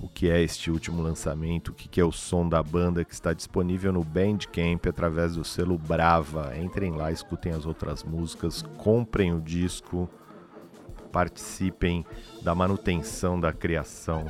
o 0.00 0.08
que 0.08 0.28
é 0.28 0.42
este 0.42 0.70
último 0.70 1.02
lançamento, 1.02 1.68
o 1.68 1.72
que 1.72 2.00
é 2.00 2.04
o 2.04 2.12
som 2.12 2.48
da 2.48 2.62
banda 2.62 3.04
que 3.04 3.14
está 3.14 3.32
disponível 3.32 3.92
no 3.92 4.04
Bandcamp 4.04 4.86
através 4.86 5.34
do 5.34 5.44
selo 5.44 5.78
Brava. 5.78 6.56
Entrem 6.58 6.92
lá, 6.92 7.10
escutem 7.10 7.52
as 7.52 7.64
outras 7.64 8.02
músicas, 8.02 8.62
comprem 8.76 9.32
o 9.32 9.40
disco, 9.40 10.08
participem 11.12 12.04
da 12.42 12.54
manutenção 12.54 13.38
da 13.38 13.52
criação 13.52 14.26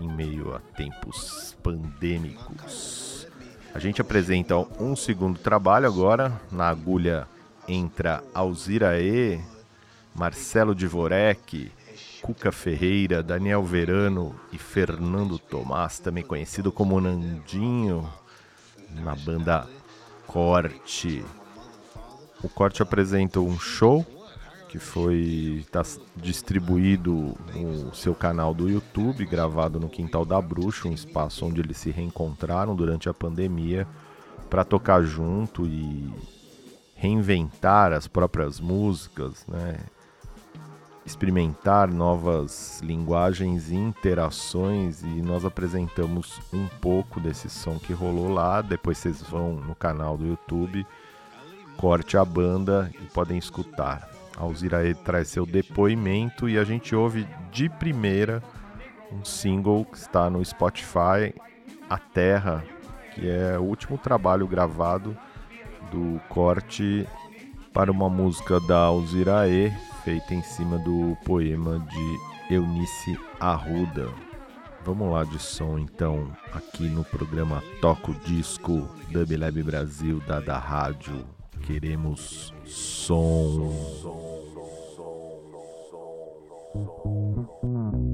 em 0.00 0.08
meio 0.08 0.54
a 0.54 0.58
tempos 0.58 1.56
pandêmicos. 1.62 3.26
A 3.72 3.78
gente 3.78 4.00
apresenta 4.00 4.56
um 4.80 4.94
segundo 4.94 5.38
trabalho 5.38 5.86
agora, 5.86 6.40
na 6.50 6.68
agulha 6.68 7.26
entra 7.66 8.22
Alzira 8.34 9.00
E, 9.00 9.40
Marcelo 10.14 10.74
Divorek, 10.74 11.72
Cuca 12.24 12.50
Ferreira, 12.50 13.22
Daniel 13.22 13.62
Verano 13.62 14.34
e 14.50 14.56
Fernando 14.56 15.38
Tomás, 15.38 15.98
também 15.98 16.24
conhecido 16.24 16.72
como 16.72 16.98
Nandinho, 16.98 18.08
na 18.94 19.14
banda 19.14 19.68
Corte. 20.26 21.22
O 22.42 22.48
Corte 22.48 22.82
apresenta 22.82 23.40
um 23.40 23.58
show 23.58 24.06
que 24.70 24.78
foi 24.78 25.66
tá 25.70 25.82
distribuído 26.16 27.36
no 27.54 27.94
seu 27.94 28.14
canal 28.14 28.54
do 28.54 28.70
YouTube, 28.70 29.26
gravado 29.26 29.78
no 29.78 29.90
Quintal 29.90 30.24
da 30.24 30.40
Bruxa, 30.40 30.88
um 30.88 30.94
espaço 30.94 31.44
onde 31.44 31.60
eles 31.60 31.76
se 31.76 31.90
reencontraram 31.90 32.74
durante 32.74 33.06
a 33.06 33.12
pandemia 33.12 33.86
para 34.48 34.64
tocar 34.64 35.02
junto 35.02 35.66
e 35.66 36.10
reinventar 36.94 37.92
as 37.92 38.08
próprias 38.08 38.60
músicas, 38.60 39.44
né? 39.46 39.76
Experimentar 41.04 41.88
novas 41.88 42.80
linguagens 42.82 43.70
e 43.70 43.74
interações 43.74 45.02
e 45.02 45.22
nós 45.22 45.44
apresentamos 45.44 46.40
um 46.52 46.66
pouco 46.80 47.20
desse 47.20 47.50
som 47.50 47.78
que 47.78 47.92
rolou 47.92 48.32
lá. 48.32 48.62
Depois 48.62 48.98
vocês 48.98 49.22
vão 49.22 49.54
no 49.54 49.74
canal 49.74 50.16
do 50.16 50.26
YouTube, 50.26 50.86
corte 51.76 52.16
a 52.16 52.24
banda 52.24 52.90
e 53.00 53.04
podem 53.06 53.36
escutar. 53.36 54.08
A 54.36 54.42
Alzirae 54.42 54.94
traz 54.94 55.28
seu 55.28 55.44
depoimento 55.44 56.48
e 56.48 56.58
a 56.58 56.64
gente 56.64 56.94
ouve 56.94 57.26
de 57.52 57.68
primeira 57.68 58.42
um 59.12 59.24
single 59.24 59.84
que 59.84 59.98
está 59.98 60.28
no 60.28 60.44
Spotify, 60.44 61.32
A 61.88 61.98
Terra, 61.98 62.64
que 63.14 63.28
é 63.28 63.58
o 63.58 63.62
último 63.62 63.96
trabalho 63.96 64.46
gravado 64.46 65.16
do 65.90 66.20
corte 66.28 67.06
para 67.72 67.92
uma 67.92 68.08
música 68.08 68.58
da 68.60 68.78
Alzirae, 68.78 69.72
feita 70.04 70.34
em 70.34 70.42
cima 70.42 70.78
do 70.78 71.16
poema 71.24 71.78
de 71.78 72.54
Eunice 72.54 73.18
Arruda. 73.40 74.12
Vamos 74.84 75.10
lá 75.10 75.24
de 75.24 75.38
som 75.38 75.78
então, 75.78 76.30
aqui 76.52 76.86
no 76.86 77.02
programa 77.02 77.64
Toco 77.80 78.12
Disco 78.26 78.86
Dub 79.10 79.34
Lab 79.34 79.62
Brasil 79.62 80.20
da 80.26 80.40
da 80.40 80.58
Rádio. 80.58 81.24
Queremos 81.62 82.52
som. 82.66 83.72
A 87.64 88.13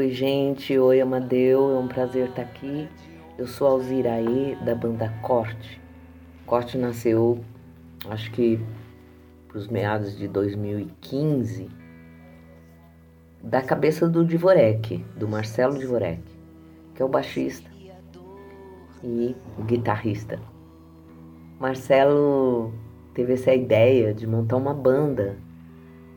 Oi, 0.00 0.12
gente. 0.12 0.78
Oi, 0.78 0.98
Amadeu. 0.98 1.76
É 1.76 1.78
um 1.78 1.86
prazer 1.86 2.30
estar 2.30 2.40
aqui. 2.40 2.88
Eu 3.36 3.46
sou 3.46 3.66
Alziraê, 3.66 4.56
da 4.64 4.74
banda 4.74 5.12
Corte. 5.20 5.78
Corte 6.46 6.78
nasceu, 6.78 7.44
acho 8.08 8.30
que 8.30 8.58
para 9.46 9.58
os 9.58 9.68
meados 9.68 10.16
de 10.16 10.26
2015, 10.26 11.68
da 13.42 13.60
cabeça 13.60 14.08
do 14.08 14.24
Divorek, 14.24 15.04
do 15.18 15.28
Marcelo 15.28 15.78
Divorek, 15.78 16.22
que 16.94 17.02
é 17.02 17.04
o 17.04 17.08
baixista 17.08 17.70
e 19.04 19.36
o 19.58 19.64
guitarrista. 19.64 20.40
Marcelo 21.58 22.72
teve 23.12 23.34
essa 23.34 23.52
ideia 23.52 24.14
de 24.14 24.26
montar 24.26 24.56
uma 24.56 24.72
banda 24.72 25.36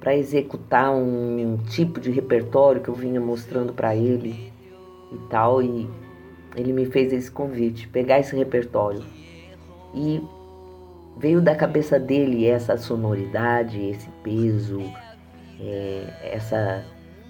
para 0.04 0.18
executar 0.18 0.92
um, 0.92 1.54
um, 1.54 1.58
tipo 1.58 1.98
de 1.98 2.12
repertório 2.12 2.82
que 2.82 2.90
eu 2.90 2.94
vinha 2.94 3.22
mostrando 3.22 3.72
para 3.72 3.96
ele 3.96 4.52
e 5.14 5.18
tal 5.30 5.64
e 5.64 5.90
ele 6.58 6.74
me 6.74 6.86
fez 6.86 7.14
esse 7.14 7.32
convite, 7.32 7.88
pegar 7.88 8.20
esse 8.20 8.36
repertório. 8.36 9.02
E 9.96 10.22
veio 11.18 11.42
da 11.42 11.56
cabeça 11.56 11.98
dele 11.98 12.46
essa 12.46 12.76
sonoridade, 12.76 13.82
esse 13.82 14.10
peso, 14.22 14.82
é, 15.62 16.32
essa, 16.34 16.84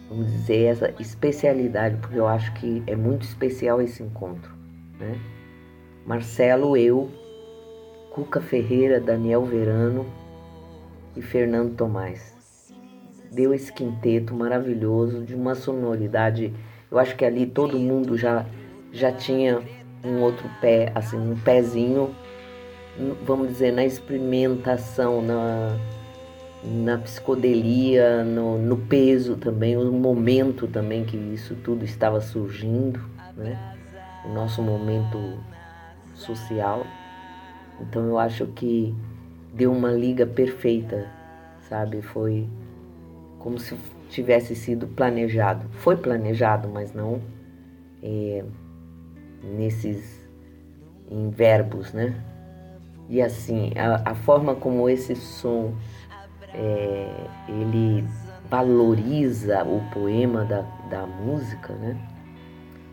vamos 0.09 0.31
dizer, 0.31 0.63
essa 0.63 0.93
especialidade, 0.99 1.97
porque 1.97 2.17
eu 2.17 2.27
acho 2.27 2.51
que 2.55 2.81
é 2.88 2.95
muito 2.95 3.21
especial 3.21 3.83
esse 3.83 4.01
encontro. 4.01 4.51
Né? 4.99 5.15
Marcelo, 6.07 6.75
eu, 6.75 7.07
Cuca 8.09 8.41
Ferreira, 8.41 8.99
Daniel 8.99 9.45
Verano 9.45 10.07
e 11.15 11.21
Fernando 11.21 11.75
Tomás. 11.75 12.42
Deu 13.33 13.53
esse 13.53 13.71
quinteto 13.71 14.33
maravilhoso, 14.33 15.23
de 15.23 15.33
uma 15.33 15.55
sonoridade. 15.55 16.53
Eu 16.91 16.99
acho 16.99 17.15
que 17.15 17.25
ali 17.25 17.45
todo 17.45 17.79
mundo 17.79 18.17
já 18.17 18.45
já 18.91 19.11
tinha 19.11 19.59
um 20.05 20.21
outro 20.21 20.47
pé, 20.61 20.91
assim, 20.93 21.17
um 21.17 21.35
pezinho, 21.35 22.13
vamos 23.25 23.47
dizer, 23.47 23.71
na 23.71 23.83
experimentação, 23.83 25.21
na, 25.21 25.77
na 26.63 26.97
psicodelia, 26.99 28.23
no, 28.23 28.57
no 28.57 28.77
peso 28.77 29.35
também, 29.35 29.75
o 29.75 29.91
momento 29.91 30.67
também 30.67 31.03
que 31.03 31.17
isso 31.17 31.55
tudo 31.55 31.83
estava 31.83 32.21
surgindo, 32.21 32.99
né? 33.35 33.75
O 34.25 34.29
nosso 34.29 34.61
momento 34.61 35.39
social. 36.13 36.85
Então 37.81 38.05
eu 38.05 38.19
acho 38.19 38.45
que 38.47 38.93
deu 39.53 39.71
uma 39.71 39.91
liga 39.91 40.25
perfeita, 40.25 41.07
sabe? 41.67 42.01
Foi 42.01 42.47
como 43.43 43.60
se 43.60 43.75
tivesse 44.10 44.56
sido 44.56 44.88
planejado. 44.88 45.67
Foi 45.73 45.97
planejado, 45.97 46.69
mas 46.69 46.93
não 46.93 47.21
é, 48.01 48.43
nesses 49.43 50.23
em 51.12 51.29
verbos, 51.29 51.91
né? 51.93 52.15
E 53.10 53.21
assim, 53.21 53.73
a, 53.75 54.12
a 54.12 54.15
forma 54.15 54.56
como 54.56 54.89
esse 54.89 55.13
som 55.15 55.73
é, 56.53 57.27
ele 57.49 58.06
valoriza 58.49 59.63
o 59.65 59.82
poema 59.91 60.45
da, 60.45 60.62
da 60.89 61.06
música, 61.06 61.73
né? 61.73 61.99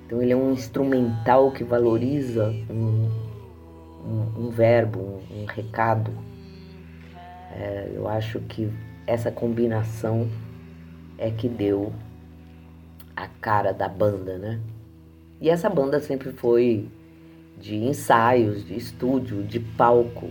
Então 0.04 0.20
ele 0.20 0.32
é 0.32 0.36
um 0.36 0.50
instrumental 0.52 1.52
que 1.52 1.62
valoriza 1.62 2.48
um, 2.68 3.08
um, 4.04 4.46
um 4.46 4.50
verbo, 4.50 4.98
um, 4.98 5.42
um 5.42 5.44
recado. 5.44 6.10
É, 7.52 7.92
eu 7.94 8.08
acho 8.08 8.40
que 8.40 8.68
essa 9.10 9.32
combinação 9.32 10.28
é 11.18 11.32
que 11.32 11.48
deu 11.48 11.92
a 13.16 13.26
cara 13.26 13.72
da 13.72 13.88
banda, 13.88 14.38
né? 14.38 14.60
E 15.40 15.50
essa 15.50 15.68
banda 15.68 15.98
sempre 15.98 16.30
foi 16.30 16.88
de 17.58 17.74
ensaios, 17.74 18.64
de 18.64 18.76
estúdio, 18.76 19.42
de 19.42 19.58
palco. 19.58 20.30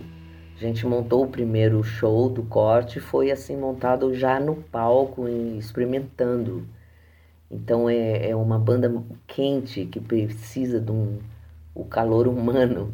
A 0.56 0.58
gente 0.58 0.86
montou 0.86 1.24
o 1.24 1.28
primeiro 1.28 1.82
show 1.84 2.30
do 2.30 2.42
corte, 2.42 3.00
foi 3.00 3.30
assim 3.30 3.54
montado 3.54 4.14
já 4.14 4.40
no 4.40 4.56
palco, 4.56 5.28
experimentando. 5.28 6.66
Então 7.50 7.88
é, 7.88 8.30
é 8.30 8.34
uma 8.36 8.58
banda 8.58 8.90
quente 9.26 9.84
que 9.84 10.00
precisa 10.00 10.80
de 10.80 10.90
um 10.90 11.18
o 11.74 11.84
calor 11.84 12.26
humano 12.26 12.92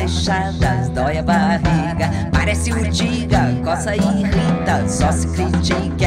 fechadas, 0.00 0.88
dói 0.90 1.18
a 1.18 1.22
barriga. 1.22 2.10
Parece 2.32 2.72
urtiga, 2.72 3.52
coça 3.62 3.94
e 3.94 3.98
irrita, 3.98 4.88
só 4.88 5.12
se 5.12 5.28
critica 5.28 5.99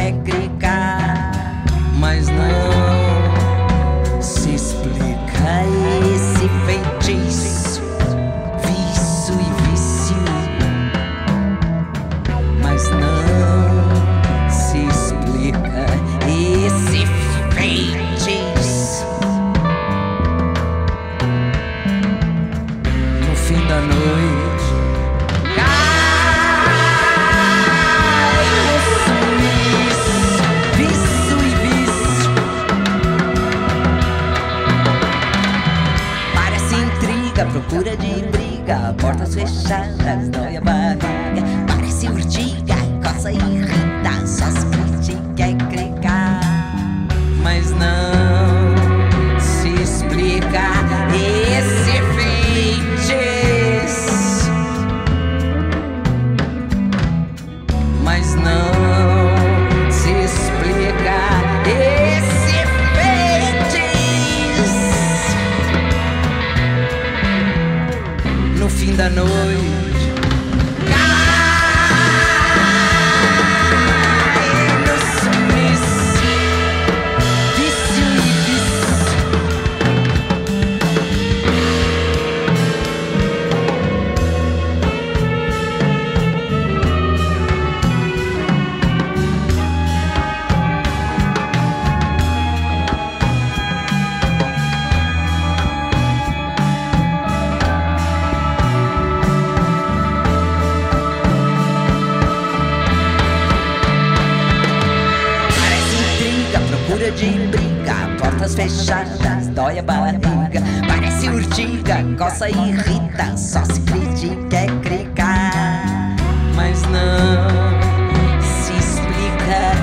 portas 108.53 108.55
fechadas, 108.55 109.47
dói 109.47 109.79
a 109.79 109.83
barriga. 109.83 110.61
Parece 110.87 111.27
urtiga, 111.29 112.03
coça 112.17 112.49
e 112.49 112.53
irrita, 112.53 113.35
só 113.35 113.63
se 113.65 113.79
critica 113.81 114.57
é 114.57 114.67
clicar. 114.81 116.15
Mas 116.55 116.81
não 116.83 118.41
se 118.41 118.73
explica 118.73 119.73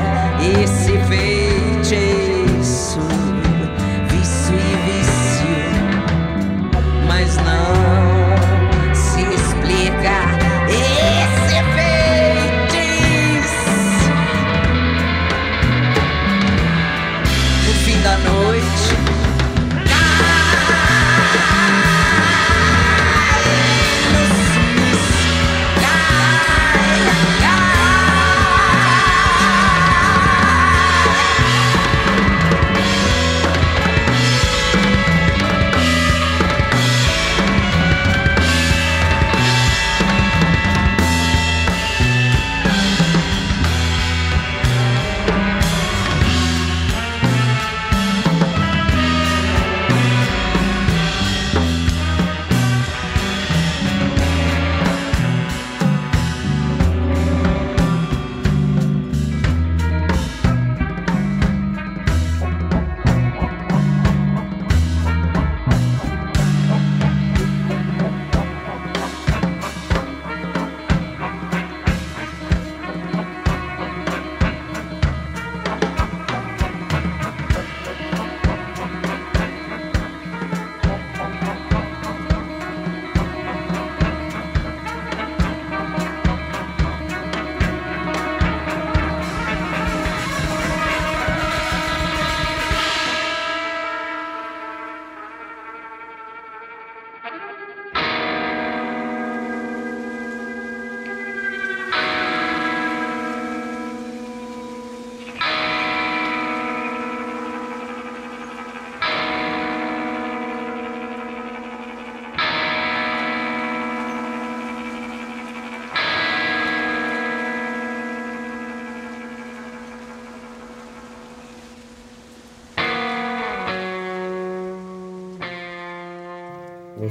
esse 0.62 0.89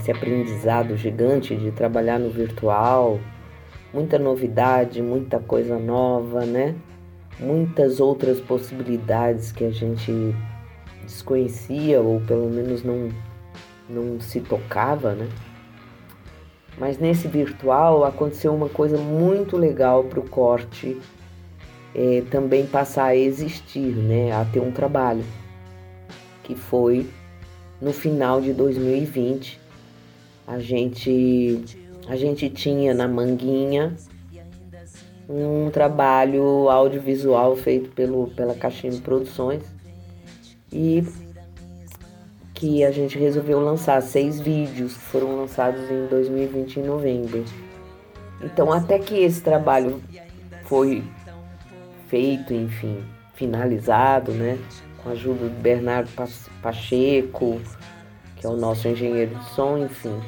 nesse 0.09 0.11
aprendizado 0.11 0.97
gigante 0.97 1.55
de 1.55 1.71
trabalhar 1.71 2.19
no 2.19 2.29
virtual, 2.29 3.19
muita 3.93 4.17
novidade, 4.17 5.01
muita 5.01 5.39
coisa 5.39 5.77
nova, 5.77 6.45
né? 6.45 6.75
Muitas 7.39 7.99
outras 7.99 8.39
possibilidades 8.39 9.51
que 9.51 9.63
a 9.63 9.71
gente 9.71 10.11
desconhecia 11.03 12.01
ou 12.01 12.19
pelo 12.21 12.49
menos 12.49 12.83
não, 12.83 13.09
não 13.89 14.19
se 14.19 14.41
tocava, 14.41 15.13
né? 15.13 15.27
Mas 16.77 16.97
nesse 16.97 17.27
virtual 17.27 18.03
aconteceu 18.03 18.53
uma 18.53 18.69
coisa 18.69 18.97
muito 18.97 19.57
legal 19.57 20.03
para 20.05 20.19
o 20.19 20.29
corte 20.29 20.97
eh, 21.93 22.23
também 22.31 22.65
passar 22.65 23.05
a 23.05 23.15
existir, 23.15 23.95
né? 23.95 24.31
A 24.31 24.45
ter 24.45 24.59
um 24.59 24.71
trabalho, 24.71 25.23
que 26.43 26.55
foi 26.55 27.07
no 27.81 27.93
final 27.93 28.41
de 28.41 28.53
2020 28.53 29.68
a 30.49 30.57
gente 30.57 31.63
a 32.07 32.15
gente 32.15 32.49
tinha 32.49 32.91
na 32.91 33.07
Manguinha 33.07 33.95
um 35.29 35.69
trabalho 35.69 36.67
audiovisual 36.67 37.55
feito 37.55 37.91
pelo, 37.91 38.27
pela 38.31 38.55
Caixinha 38.55 38.99
Produções 38.99 39.61
e 40.73 41.03
que 42.55 42.83
a 42.83 42.89
gente 42.89 43.17
resolveu 43.17 43.59
lançar 43.59 44.01
seis 44.01 44.39
vídeos 44.39 44.93
que 44.93 45.03
foram 45.03 45.37
lançados 45.37 45.81
em 45.91 46.07
2020 46.07 46.79
em 46.79 46.83
novembro. 46.83 47.45
Então 48.41 48.73
até 48.73 48.97
que 48.97 49.19
esse 49.19 49.41
trabalho 49.41 50.01
foi 50.63 51.03
feito, 52.07 52.55
enfim, 52.55 53.03
finalizado, 53.35 54.31
né? 54.31 54.57
Com 55.03 55.09
a 55.09 55.11
ajuda 55.11 55.47
do 55.47 55.61
Bernardo 55.61 56.09
Pacheco, 56.59 57.61
que 58.35 58.47
é 58.47 58.49
o 58.49 58.57
nosso 58.57 58.87
engenheiro 58.87 59.35
de 59.35 59.49
som, 59.51 59.77
enfim. 59.77 60.19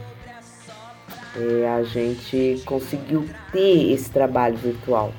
É, 1.36 1.68
a 1.68 1.84
gente 1.84 2.62
conseguiu 2.66 3.28
ter 3.52 3.92
esse 3.92 4.10
trabalho 4.10 4.58
virtual. 4.58 5.14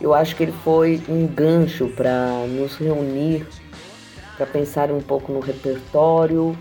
Eu 0.00 0.14
acho 0.14 0.36
que 0.36 0.44
ele 0.44 0.54
foi 0.64 1.02
um 1.08 1.26
gancho 1.26 1.88
para 1.88 2.46
nos 2.48 2.76
reunir, 2.76 3.46
para 4.36 4.46
pensar 4.46 4.90
um 4.90 5.00
pouco 5.00 5.32
no 5.32 5.40
repertório. 5.40 6.56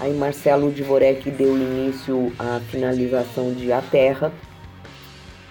Aí 0.00 0.12
Marcelo 0.12 0.70
Dvorek 0.70 1.30
deu 1.30 1.56
início 1.56 2.32
à 2.38 2.60
finalização 2.70 3.52
de 3.52 3.72
A 3.72 3.80
Terra, 3.80 4.32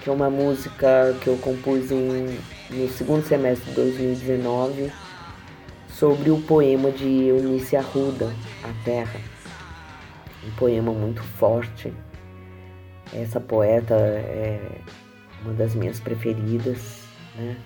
que 0.02 0.10
é 0.10 0.14
uma 0.14 0.30
música 0.30 1.16
que 1.22 1.28
eu 1.28 1.38
compus 1.38 1.92
em, 1.92 2.40
no 2.70 2.90
segundo 2.90 3.26
semestre 3.26 3.70
de 3.70 3.76
2019 3.76 4.92
sobre 5.90 6.30
o 6.30 6.40
poema 6.42 6.92
de 6.92 7.26
Eunice 7.26 7.76
Arruda, 7.76 8.34
A 8.64 8.84
Terra. 8.86 9.20
um 10.46 10.52
poema 10.52 10.94
muito 10.94 11.24
forte. 11.24 11.92
Essa 13.14 13.40
poeta 13.40 13.96
é 13.96 14.82
uma 15.44 15.54
das 15.54 15.74
minhas 15.74 16.00
preferidas, 16.00 17.04
né? 17.36 17.58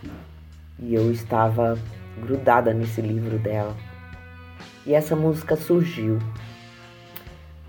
E 0.79 0.93
eu 0.93 1.11
estava 1.11 1.77
grudada 2.19 2.73
nesse 2.73 3.01
livro 3.01 3.37
dela. 3.39 3.75
E 4.85 4.93
essa 4.93 5.15
música 5.15 5.55
surgiu. 5.55 6.19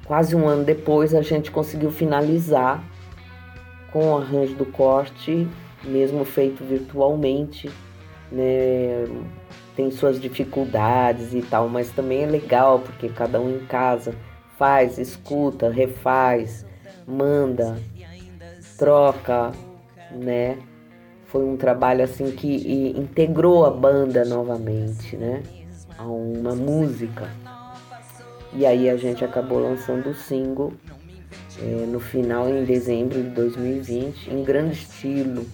Quase 0.05 0.35
um 0.35 0.47
ano 0.49 0.65
depois 0.65 1.15
a 1.15 1.23
gente 1.23 1.51
conseguiu 1.51 1.91
finalizar 1.91 2.83
com 3.93 4.13
o 4.13 4.19
arranjo 4.19 4.55
do 4.55 4.67
corte, 4.67 5.47
mesmo 5.85 6.25
feito 6.25 6.65
virtualmente, 6.65 7.71
né? 8.31 9.07
Tem 9.77 9.91
suas 9.91 10.21
dificuldades 10.21 11.33
e 11.33 11.43
tal, 11.43 11.69
mas 11.69 11.91
também 11.91 12.25
é 12.25 12.27
legal 12.27 12.81
porque 12.81 13.09
cada 13.09 13.41
um 13.41 13.57
em 13.57 13.67
casa 13.67 14.15
faz, 14.59 14.99
escuta, 14.99 15.71
refaz, 15.71 16.67
manda, 17.07 17.77
troca, 18.77 19.53
né? 20.11 20.59
Foi 21.27 21.45
um 21.45 21.57
trabalho 21.57 22.05
assim 22.05 22.31
que 22.31 22.93
integrou 22.97 23.65
a 23.65 23.71
banda 23.71 24.25
novamente, 24.25 25.17
né? 25.17 25.43
A 25.99 26.05
uma 26.05 26.55
música. 26.55 27.31
E 28.53 28.67
aí 28.67 28.91
a 28.91 28.97
gente 28.97 29.25
acabou 29.25 29.59
lançando 29.59 30.11
o 30.11 30.15
single 30.15 30.73
é, 31.59 31.87
no 31.87 32.01
final, 32.01 32.49
em 32.49 32.65
dezembro 32.65 33.23
de 33.23 33.31
2020, 33.31 34.31
em 34.31 34.45
grande 34.45 34.75
estilo, 34.75 35.47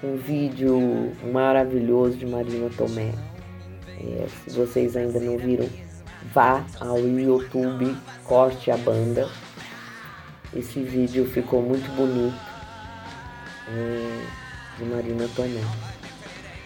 com 0.00 0.08
um 0.08 0.16
vídeo 0.16 1.12
maravilhoso 1.32 2.16
de 2.16 2.26
Marina 2.26 2.68
Tomé. 2.76 3.12
É, 4.00 4.26
se 4.44 4.56
vocês 4.56 4.96
ainda 4.96 5.20
não 5.20 5.38
viram, 5.38 5.68
vá 6.34 6.64
ao 6.80 6.98
YouTube, 6.98 7.96
corte 8.24 8.70
a 8.70 8.76
banda. 8.76 9.28
Esse 10.54 10.80
vídeo 10.80 11.26
ficou 11.26 11.62
muito 11.62 11.90
bonito 11.96 12.36
é, 13.68 14.26
de 14.78 14.84
Marina 14.84 15.26
Tomé. 15.34 15.62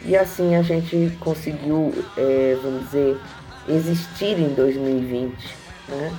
E 0.05 0.17
assim 0.17 0.57
a 0.57 0.63
gente 0.63 1.17
conseguiu, 1.21 1.93
é, 2.17 2.59
vamos 2.63 2.87
dizer, 2.87 3.17
existir 3.69 4.39
em 4.39 4.55
2020, 4.55 5.33
né? 5.89 6.19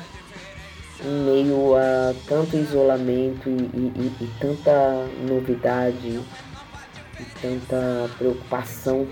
Em 1.03 1.25
meio 1.25 1.75
a 1.75 2.13
tanto 2.27 2.55
isolamento 2.57 3.49
e, 3.49 3.51
e, 3.51 4.23
e 4.23 4.29
tanta 4.39 5.07
novidade 5.27 6.19
e 7.19 7.25
tanta 7.41 8.09
preocupação 8.17 9.07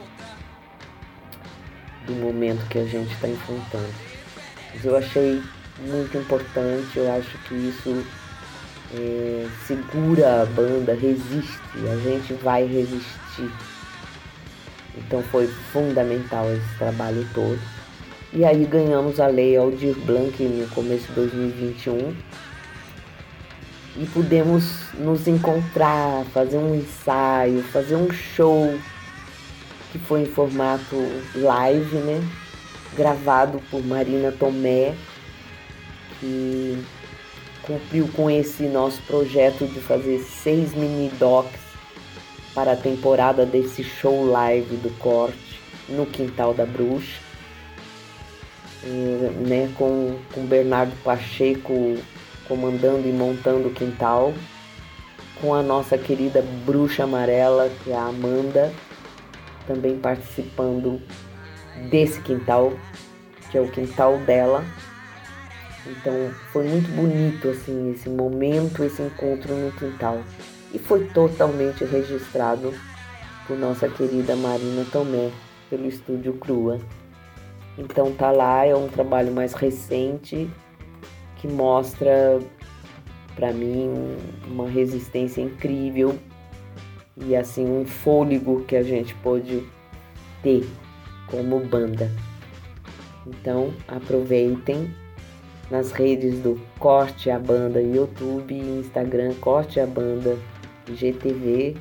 do 2.07 2.13
momento 2.13 2.67
que 2.69 2.79
a 2.79 2.85
gente 2.85 3.13
está 3.13 3.27
enfrentando. 3.27 3.93
Mas 4.73 4.85
eu 4.85 4.95
achei 4.95 5.41
muito 5.79 6.17
importante, 6.17 6.97
eu 6.97 7.11
acho 7.11 7.37
que 7.47 7.53
isso 7.53 8.05
é, 8.93 9.47
segura 9.65 10.43
a 10.43 10.45
banda, 10.45 10.93
resiste, 10.93 11.59
a 11.91 11.97
gente 11.97 12.33
vai 12.33 12.65
resistir. 12.65 13.51
Então 14.97 15.21
foi 15.23 15.47
fundamental 15.71 16.45
esse 16.53 16.77
trabalho 16.77 17.27
todo. 17.33 17.59
E 18.33 18.43
aí 18.43 18.65
ganhamos 18.65 19.19
a 19.19 19.27
lei 19.27 19.55
Aldir 19.55 19.95
Blanc 20.05 20.43
no 20.43 20.67
começo 20.69 21.07
de 21.07 21.13
2021 21.13 22.15
e 23.97 24.05
pudemos 24.07 24.93
nos 24.95 25.27
encontrar, 25.27 26.25
fazer 26.33 26.57
um 26.57 26.75
ensaio, 26.75 27.63
fazer 27.63 27.95
um 27.95 28.11
show 28.11 28.77
que 29.91 29.99
foi 29.99 30.23
em 30.23 30.25
formato 30.25 30.95
live, 31.33 31.95
né? 31.97 32.21
Gravado 32.97 33.61
por 33.71 33.81
Marina 33.85 34.31
Tomé, 34.33 34.93
que 36.19 36.77
cumpriu 37.65 38.07
com 38.15 38.29
esse 38.29 38.63
nosso 38.63 39.01
projeto 39.03 39.65
de 39.65 39.79
fazer 39.79 40.19
seis 40.19 40.73
mini 40.73 41.09
docs 41.17 41.59
para 42.53 42.73
a 42.73 42.75
temporada 42.75 43.45
desse 43.45 43.83
show 43.83 44.25
live 44.25 44.77
do 44.77 44.89
corte 44.97 45.59
no 45.89 46.05
Quintal 46.05 46.53
da 46.53 46.65
Bruxa, 46.65 47.19
e, 48.83 49.47
né, 49.47 49.71
com, 49.77 50.17
com 50.33 50.45
Bernardo 50.45 50.95
Pacheco 51.03 51.97
comandando 52.47 53.07
e 53.07 53.11
montando 53.11 53.69
o 53.69 53.73
quintal, 53.73 54.33
com 55.41 55.53
a 55.53 55.63
nossa 55.63 55.97
querida 55.97 56.43
bruxa 56.65 57.03
amarela, 57.03 57.69
que 57.83 57.91
é 57.91 57.95
a 57.95 58.05
Amanda, 58.05 58.71
também 59.67 59.97
participando 59.97 61.01
desse 61.89 62.21
quintal, 62.21 62.73
que 63.51 63.57
é 63.57 63.61
o 63.61 63.67
quintal 63.67 64.17
dela. 64.19 64.63
Então 65.85 66.31
foi 66.51 66.67
muito 66.67 66.89
bonito 66.91 67.49
assim 67.49 67.91
esse 67.91 68.09
momento, 68.09 68.83
esse 68.83 69.01
encontro 69.01 69.55
no 69.55 69.71
quintal. 69.73 70.21
E 70.73 70.79
foi 70.79 71.05
totalmente 71.09 71.85
registrado 71.85 72.73
por 73.47 73.57
nossa 73.57 73.87
querida 73.87 74.35
Marina 74.35 74.85
Tomé, 74.91 75.31
pelo 75.69 75.85
estúdio 75.85 76.33
Crua. 76.33 76.79
Então 77.77 78.11
tá 78.13 78.31
lá, 78.31 78.65
é 78.65 78.75
um 78.75 78.87
trabalho 78.87 79.31
mais 79.31 79.53
recente 79.53 80.49
que 81.37 81.47
mostra 81.47 82.39
para 83.35 83.51
mim 83.51 83.91
uma 84.47 84.67
resistência 84.67 85.41
incrível 85.41 86.17
e 87.17 87.35
assim 87.35 87.65
um 87.65 87.85
fôlego 87.85 88.63
que 88.63 88.75
a 88.75 88.83
gente 88.83 89.13
pôde 89.15 89.63
ter 90.41 90.67
como 91.27 91.59
banda. 91.59 92.09
Então 93.27 93.73
aproveitem 93.87 94.93
nas 95.69 95.91
redes 95.91 96.39
do 96.39 96.59
Corte 96.79 97.29
a 97.29 97.39
Banda 97.39 97.81
YouTube 97.81 98.55
Instagram 98.55 99.33
Corte 99.35 99.79
a 99.79 99.85
Banda 99.85 100.37
GTV, 100.87 101.75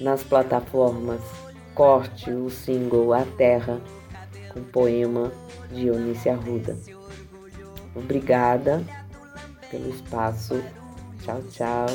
nas 0.00 0.22
plataformas 0.24 1.20
Corte 1.74 2.30
o 2.30 2.50
single 2.50 3.12
A 3.12 3.24
Terra 3.36 3.80
com 4.52 4.62
poema 4.62 5.30
de 5.70 5.88
Eunice 5.88 6.28
Arruda. 6.28 6.76
Obrigada 7.94 8.82
pelo 9.70 9.88
espaço. 9.90 10.62
Tchau, 11.22 11.42
tchau. 11.50 11.86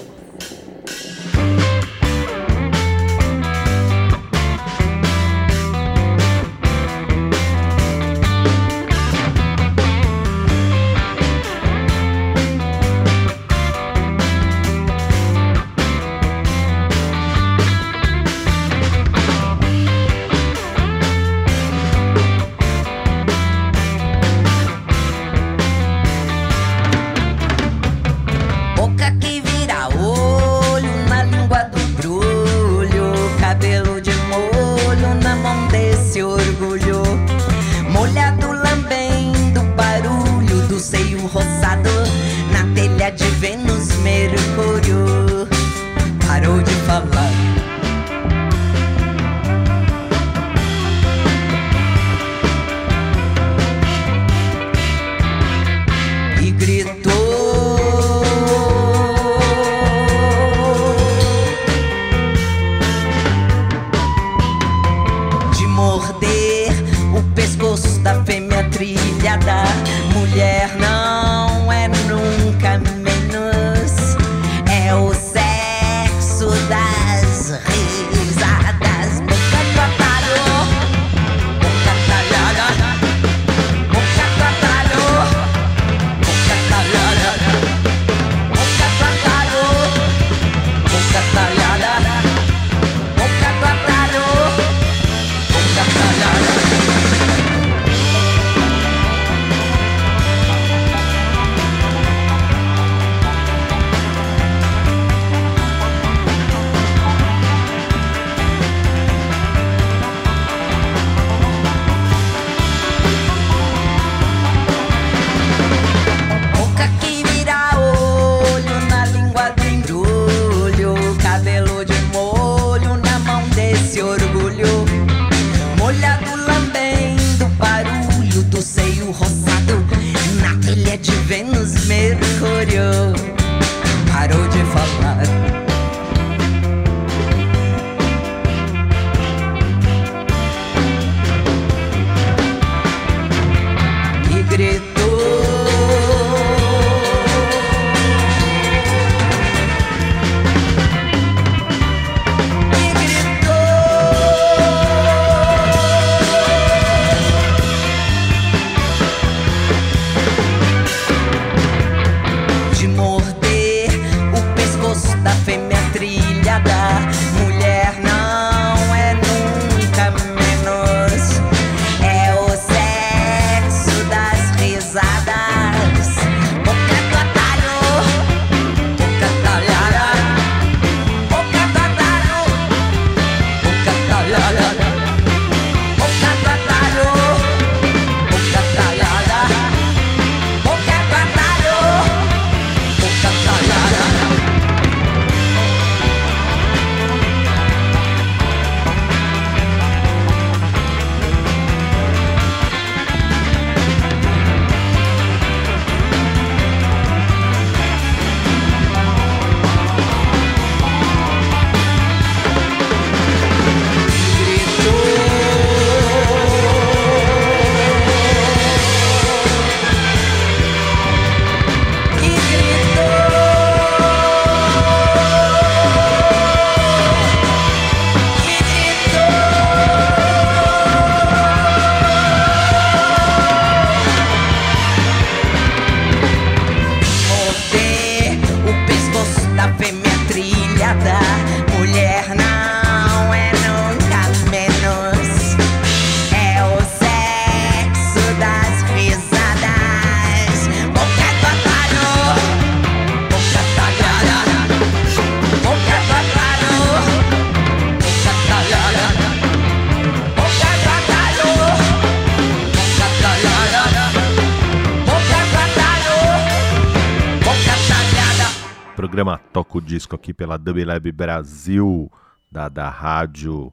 Programa 269.12 269.42
Toca 269.52 269.78
o 269.78 269.82
Disco 269.82 270.16
aqui 270.16 270.34
pela 270.34 270.58
Dub 270.58 270.86
Lab 270.86 271.12
Brasil, 271.12 272.10
da, 272.50 272.70
da 272.70 272.88
rádio 272.88 273.70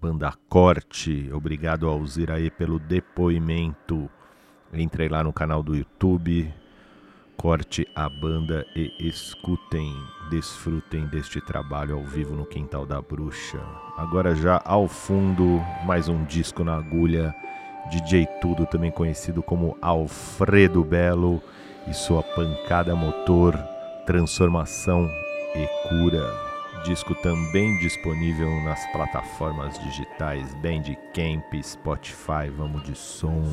Banda 0.00 0.32
Corte. 0.48 1.28
Obrigado 1.32 1.88
ao 1.88 2.06
Ziraê 2.06 2.48
pelo 2.48 2.78
depoimento. 2.78 4.08
Entrei 4.72 5.08
lá 5.08 5.24
no 5.24 5.32
canal 5.32 5.64
do 5.64 5.74
YouTube, 5.74 6.54
corte 7.36 7.84
a 7.92 8.08
banda 8.08 8.64
e 8.76 8.92
escutem, 9.00 9.92
desfrutem 10.30 11.08
deste 11.08 11.40
trabalho 11.40 11.96
ao 11.96 12.04
vivo 12.04 12.32
no 12.32 12.46
Quintal 12.46 12.86
da 12.86 13.02
Bruxa. 13.02 13.58
Agora 13.96 14.32
já 14.32 14.62
ao 14.64 14.86
fundo, 14.86 15.60
mais 15.84 16.08
um 16.08 16.22
disco 16.22 16.62
na 16.62 16.76
agulha, 16.76 17.34
DJ 17.90 18.28
Tudo, 18.40 18.64
também 18.64 18.92
conhecido 18.92 19.42
como 19.42 19.76
Alfredo 19.82 20.84
Belo 20.84 21.42
e 21.88 21.92
sua 21.92 22.22
pancada 22.22 22.94
motor, 22.94 23.58
transformação 24.06 25.10
e 25.54 25.88
cura. 25.88 26.28
Disco 26.84 27.14
também 27.16 27.78
disponível 27.78 28.50
nas 28.64 28.84
plataformas 28.90 29.78
digitais 29.78 30.52
Bandcamp, 30.56 31.52
Spotify, 31.62 32.50
vamos 32.56 32.82
de 32.82 32.96
som. 32.96 33.44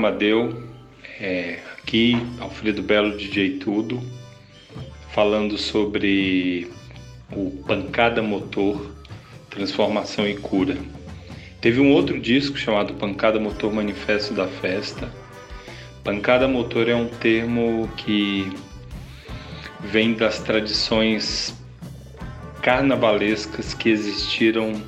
Amadeu. 0.00 0.62
É, 1.20 1.58
aqui, 1.76 2.16
Alfredo 2.40 2.82
Belo 2.82 3.18
DJ 3.18 3.58
Tudo, 3.58 4.00
falando 5.12 5.58
sobre 5.58 6.70
o 7.30 7.50
Pancada 7.66 8.22
Motor, 8.22 8.90
Transformação 9.50 10.26
e 10.26 10.34
Cura. 10.34 10.78
Teve 11.60 11.82
um 11.82 11.92
outro 11.92 12.18
disco 12.18 12.56
chamado 12.56 12.94
Pancada 12.94 13.38
Motor 13.38 13.74
Manifesto 13.74 14.32
da 14.32 14.48
Festa. 14.48 15.12
Pancada 16.02 16.48
Motor 16.48 16.88
é 16.88 16.96
um 16.96 17.06
termo 17.06 17.86
que 17.98 18.50
vem 19.80 20.14
das 20.14 20.38
tradições 20.38 21.54
carnavalescas 22.62 23.74
que 23.74 23.90
existiram 23.90 24.80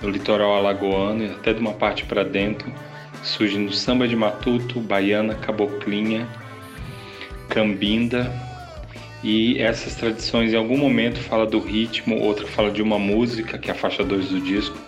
no 0.00 0.08
litoral 0.08 0.54
alagoano 0.54 1.24
e 1.24 1.30
até 1.30 1.52
de 1.52 1.58
uma 1.58 1.72
parte 1.72 2.04
para 2.04 2.22
dentro 2.22 2.72
surge 3.22 3.58
no 3.58 3.72
samba 3.72 4.06
de 4.06 4.16
matuto, 4.16 4.80
baiana, 4.80 5.34
caboclinha, 5.34 6.26
cambinda. 7.48 8.32
E 9.22 9.58
essas 9.58 9.94
tradições 9.96 10.52
em 10.52 10.56
algum 10.56 10.76
momento 10.76 11.18
fala 11.18 11.44
do 11.44 11.58
ritmo, 11.58 12.20
outra 12.20 12.46
fala 12.46 12.70
de 12.70 12.80
uma 12.80 12.98
música, 12.98 13.58
que 13.58 13.68
é 13.68 13.72
a 13.72 13.76
faixa 13.76 14.04
2 14.04 14.28
do 14.28 14.40
disco, 14.40 14.78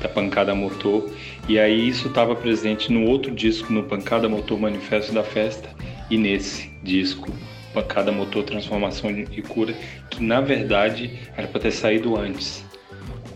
da 0.00 0.08
Pancada 0.08 0.54
Motor, 0.54 1.10
e 1.48 1.58
aí 1.58 1.88
isso 1.88 2.08
estava 2.08 2.34
presente 2.34 2.92
no 2.92 3.04
outro 3.04 3.30
disco, 3.30 3.72
no 3.72 3.82
Pancada 3.82 4.28
Motor 4.28 4.58
Manifesto 4.58 5.12
da 5.12 5.24
Festa, 5.24 5.68
e 6.10 6.16
nesse 6.16 6.70
disco, 6.82 7.30
Pancada 7.74 8.10
Motor 8.10 8.44
Transformação 8.44 9.10
e 9.10 9.42
Cura, 9.42 9.74
que 10.10 10.22
na 10.22 10.40
verdade 10.40 11.18
era 11.36 11.46
para 11.46 11.60
ter 11.60 11.72
saído 11.72 12.16
antes. 12.16 12.64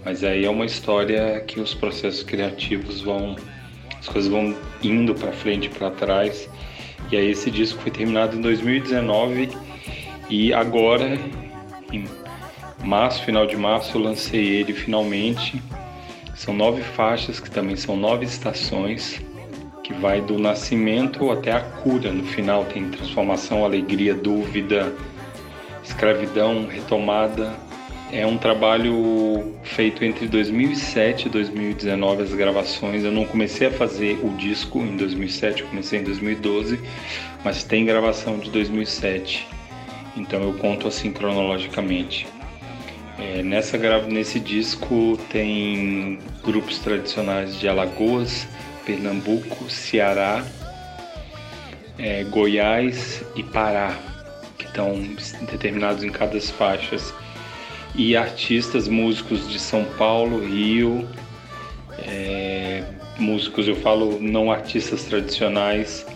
Mas 0.04 0.24
aí 0.24 0.44
é 0.44 0.50
uma 0.50 0.64
história 0.64 1.40
que 1.40 1.60
os 1.60 1.74
processos 1.74 2.22
criativos 2.22 3.00
vão 3.00 3.36
as 4.02 4.08
coisas 4.08 4.30
vão 4.30 4.54
indo 4.82 5.14
para 5.14 5.30
frente 5.30 5.66
e 5.66 5.70
para 5.70 5.90
trás. 5.90 6.50
E 7.10 7.16
aí 7.16 7.30
esse 7.30 7.50
disco 7.50 7.80
foi 7.80 7.92
terminado 7.92 8.36
em 8.36 8.40
2019 8.40 9.48
e 10.28 10.52
agora 10.52 11.16
em 11.92 12.04
março, 12.82 13.22
final 13.24 13.46
de 13.46 13.56
março, 13.56 13.96
eu 13.96 14.02
lancei 14.02 14.44
ele 14.44 14.72
finalmente. 14.72 15.62
São 16.34 16.52
nove 16.52 16.82
faixas 16.82 17.38
que 17.38 17.48
também 17.48 17.76
são 17.76 17.96
nove 17.96 18.24
estações 18.24 19.20
que 19.84 19.92
vai 19.94 20.20
do 20.20 20.36
nascimento 20.36 21.30
até 21.30 21.52
a 21.52 21.60
cura. 21.60 22.10
No 22.10 22.24
final 22.24 22.64
tem 22.64 22.90
transformação, 22.90 23.64
alegria, 23.64 24.14
dúvida, 24.14 24.92
escravidão, 25.84 26.66
retomada, 26.66 27.54
é 28.12 28.26
um 28.26 28.36
trabalho 28.36 29.54
feito 29.64 30.04
entre 30.04 30.28
2007 30.28 31.26
e 31.26 31.30
2019 31.30 32.22
as 32.22 32.34
gravações. 32.34 33.04
Eu 33.04 33.10
não 33.10 33.24
comecei 33.24 33.68
a 33.68 33.70
fazer 33.70 34.20
o 34.22 34.28
disco 34.36 34.80
em 34.80 34.96
2007, 34.98 35.62
eu 35.62 35.68
comecei 35.68 35.98
em 35.98 36.04
2012, 36.04 36.78
mas 37.42 37.64
tem 37.64 37.86
gravação 37.86 38.38
de 38.38 38.50
2007. 38.50 39.48
Então 40.14 40.42
eu 40.42 40.52
conto 40.54 40.86
assim 40.86 41.10
cronologicamente. 41.10 42.26
É, 43.18 43.42
nessa 43.42 43.78
nesse 44.06 44.38
disco 44.38 45.18
tem 45.30 46.18
grupos 46.44 46.78
tradicionais 46.80 47.58
de 47.58 47.66
Alagoas, 47.66 48.46
Pernambuco, 48.84 49.70
Ceará, 49.70 50.44
é, 51.98 52.24
Goiás 52.24 53.24
e 53.34 53.42
Pará, 53.42 53.96
que 54.58 54.66
estão 54.66 55.00
determinados 55.50 56.04
em 56.04 56.10
cada 56.10 56.38
faixas 56.38 57.14
e 57.94 58.16
artistas, 58.16 58.88
músicos 58.88 59.48
de 59.48 59.58
São 59.58 59.84
Paulo, 59.84 60.44
Rio, 60.44 61.06
é, 61.98 62.84
músicos, 63.18 63.68
eu 63.68 63.76
falo 63.76 64.18
não 64.20 64.50
artistas 64.50 65.04
tradicionais, 65.04 66.06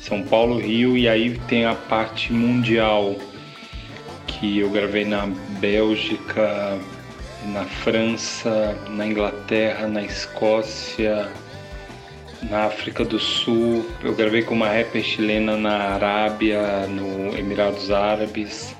São 0.00 0.22
Paulo, 0.22 0.58
Rio, 0.58 0.96
e 0.96 1.08
aí 1.08 1.38
tem 1.46 1.66
a 1.66 1.74
parte 1.74 2.32
mundial, 2.32 3.16
que 4.26 4.60
eu 4.60 4.70
gravei 4.70 5.04
na 5.04 5.26
Bélgica, 5.60 6.78
na 7.52 7.64
França, 7.64 8.76
na 8.88 9.06
Inglaterra, 9.06 9.86
na 9.86 10.02
Escócia, 10.02 11.30
na 12.48 12.64
África 12.64 13.04
do 13.04 13.18
Sul, 13.18 13.86
eu 14.02 14.14
gravei 14.14 14.42
com 14.42 14.54
uma 14.54 14.68
rapper 14.68 15.02
chilena 15.02 15.56
na 15.58 15.76
Arábia, 15.94 16.86
no 16.86 17.36
Emirados 17.36 17.90
Árabes 17.90 18.74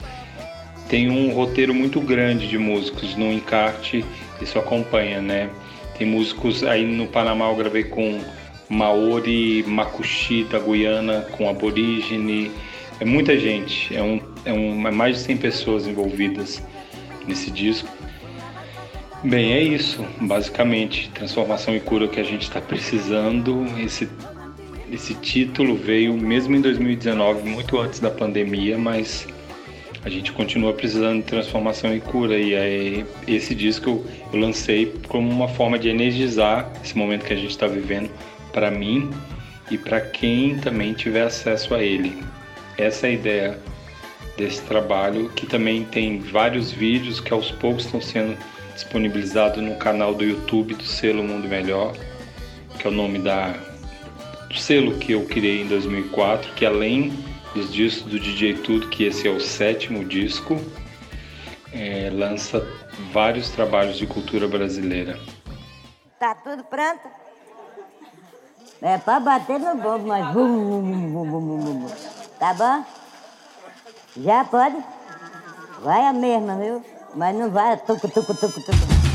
tem 0.90 1.08
um 1.08 1.32
roteiro 1.32 1.72
muito 1.72 2.00
grande 2.00 2.48
de 2.48 2.58
músicos 2.58 3.14
no 3.14 3.32
encarte, 3.32 4.04
isso 4.42 4.58
acompanha, 4.58 5.22
né? 5.22 5.48
Tem 5.96 6.04
músicos 6.04 6.64
aí 6.64 6.84
no 6.84 7.06
Panamá, 7.06 7.48
eu 7.48 7.54
gravei 7.54 7.84
com 7.84 8.20
Maori, 8.68 9.62
Makushi 9.68 10.42
da 10.44 10.58
Guiana, 10.58 11.20
com 11.30 11.48
aborígene, 11.48 12.50
é 12.98 13.04
muita 13.04 13.38
gente, 13.38 13.96
é, 13.96 14.02
um, 14.02 14.20
é, 14.44 14.52
um, 14.52 14.88
é 14.88 14.90
mais 14.90 15.18
de 15.18 15.22
100 15.22 15.36
pessoas 15.36 15.86
envolvidas 15.86 16.60
nesse 17.26 17.52
disco. 17.52 17.88
Bem, 19.22 19.52
é 19.52 19.62
isso, 19.62 20.04
basicamente, 20.20 21.08
transformação 21.10 21.76
e 21.76 21.78
cura 21.78 22.08
que 22.08 22.18
a 22.18 22.24
gente 22.24 22.42
está 22.42 22.60
precisando. 22.60 23.64
Esse, 23.78 24.08
esse 24.90 25.14
título 25.14 25.76
veio 25.76 26.14
mesmo 26.14 26.56
em 26.56 26.60
2019, 26.60 27.48
muito 27.48 27.78
antes 27.78 28.00
da 28.00 28.10
pandemia, 28.10 28.76
mas 28.76 29.28
a 30.04 30.08
gente 30.08 30.32
continua 30.32 30.72
precisando 30.72 31.18
de 31.18 31.26
transformação 31.26 31.94
e 31.94 32.00
cura. 32.00 32.38
E 32.38 32.56
aí, 32.56 33.06
esse 33.26 33.54
disco 33.54 34.04
eu 34.32 34.40
lancei 34.40 34.94
como 35.08 35.28
uma 35.28 35.48
forma 35.48 35.78
de 35.78 35.88
energizar 35.88 36.70
esse 36.82 36.96
momento 36.96 37.24
que 37.24 37.32
a 37.32 37.36
gente 37.36 37.50
está 37.50 37.66
vivendo 37.66 38.10
para 38.52 38.70
mim 38.70 39.10
e 39.70 39.76
para 39.76 40.00
quem 40.00 40.58
também 40.58 40.94
tiver 40.94 41.22
acesso 41.22 41.74
a 41.74 41.82
ele. 41.82 42.22
Essa 42.78 43.06
é 43.06 43.10
a 43.10 43.12
ideia 43.12 43.58
desse 44.36 44.62
trabalho, 44.62 45.28
que 45.30 45.46
também 45.46 45.84
tem 45.84 46.18
vários 46.18 46.72
vídeos 46.72 47.20
que 47.20 47.32
aos 47.32 47.50
poucos 47.50 47.84
estão 47.84 48.00
sendo 48.00 48.36
disponibilizados 48.74 49.62
no 49.62 49.76
canal 49.76 50.14
do 50.14 50.24
YouTube 50.24 50.74
do 50.74 50.84
Selo 50.84 51.22
Mundo 51.22 51.46
Melhor, 51.46 51.94
que 52.78 52.86
é 52.86 52.90
o 52.90 52.92
nome 52.92 53.18
da, 53.18 53.54
do 54.48 54.56
selo 54.56 54.96
que 54.96 55.12
eu 55.12 55.24
criei 55.26 55.60
em 55.60 55.66
2004, 55.66 56.54
que 56.54 56.64
além 56.64 57.12
dos 57.54 57.72
discos 57.72 58.10
do 58.10 58.18
DJ 58.18 58.54
Tudo, 58.58 58.88
que 58.88 59.04
esse 59.04 59.26
é 59.26 59.30
o 59.30 59.40
sétimo 59.40 60.04
disco, 60.04 60.60
é, 61.72 62.10
lança 62.12 62.66
vários 63.12 63.50
trabalhos 63.50 63.96
de 63.96 64.06
cultura 64.06 64.46
brasileira. 64.48 65.18
Tá 66.18 66.34
tudo 66.34 66.64
pronto? 66.64 67.08
É 68.82 68.98
pra 68.98 69.20
bater 69.20 69.58
no 69.58 69.76
bombo, 69.76 70.06
mas. 70.06 70.26
Tá 72.38 72.54
bom? 72.54 72.84
Já 74.16 74.44
pode? 74.44 74.76
Vai 75.82 76.06
a 76.06 76.12
mesma, 76.12 76.56
viu? 76.56 76.84
Mas 77.14 77.36
não 77.36 77.50
vai 77.50 77.76
tuco, 77.76 78.08
tuco, 78.08 78.34
tuco, 78.34 78.60
tuco. 78.60 79.09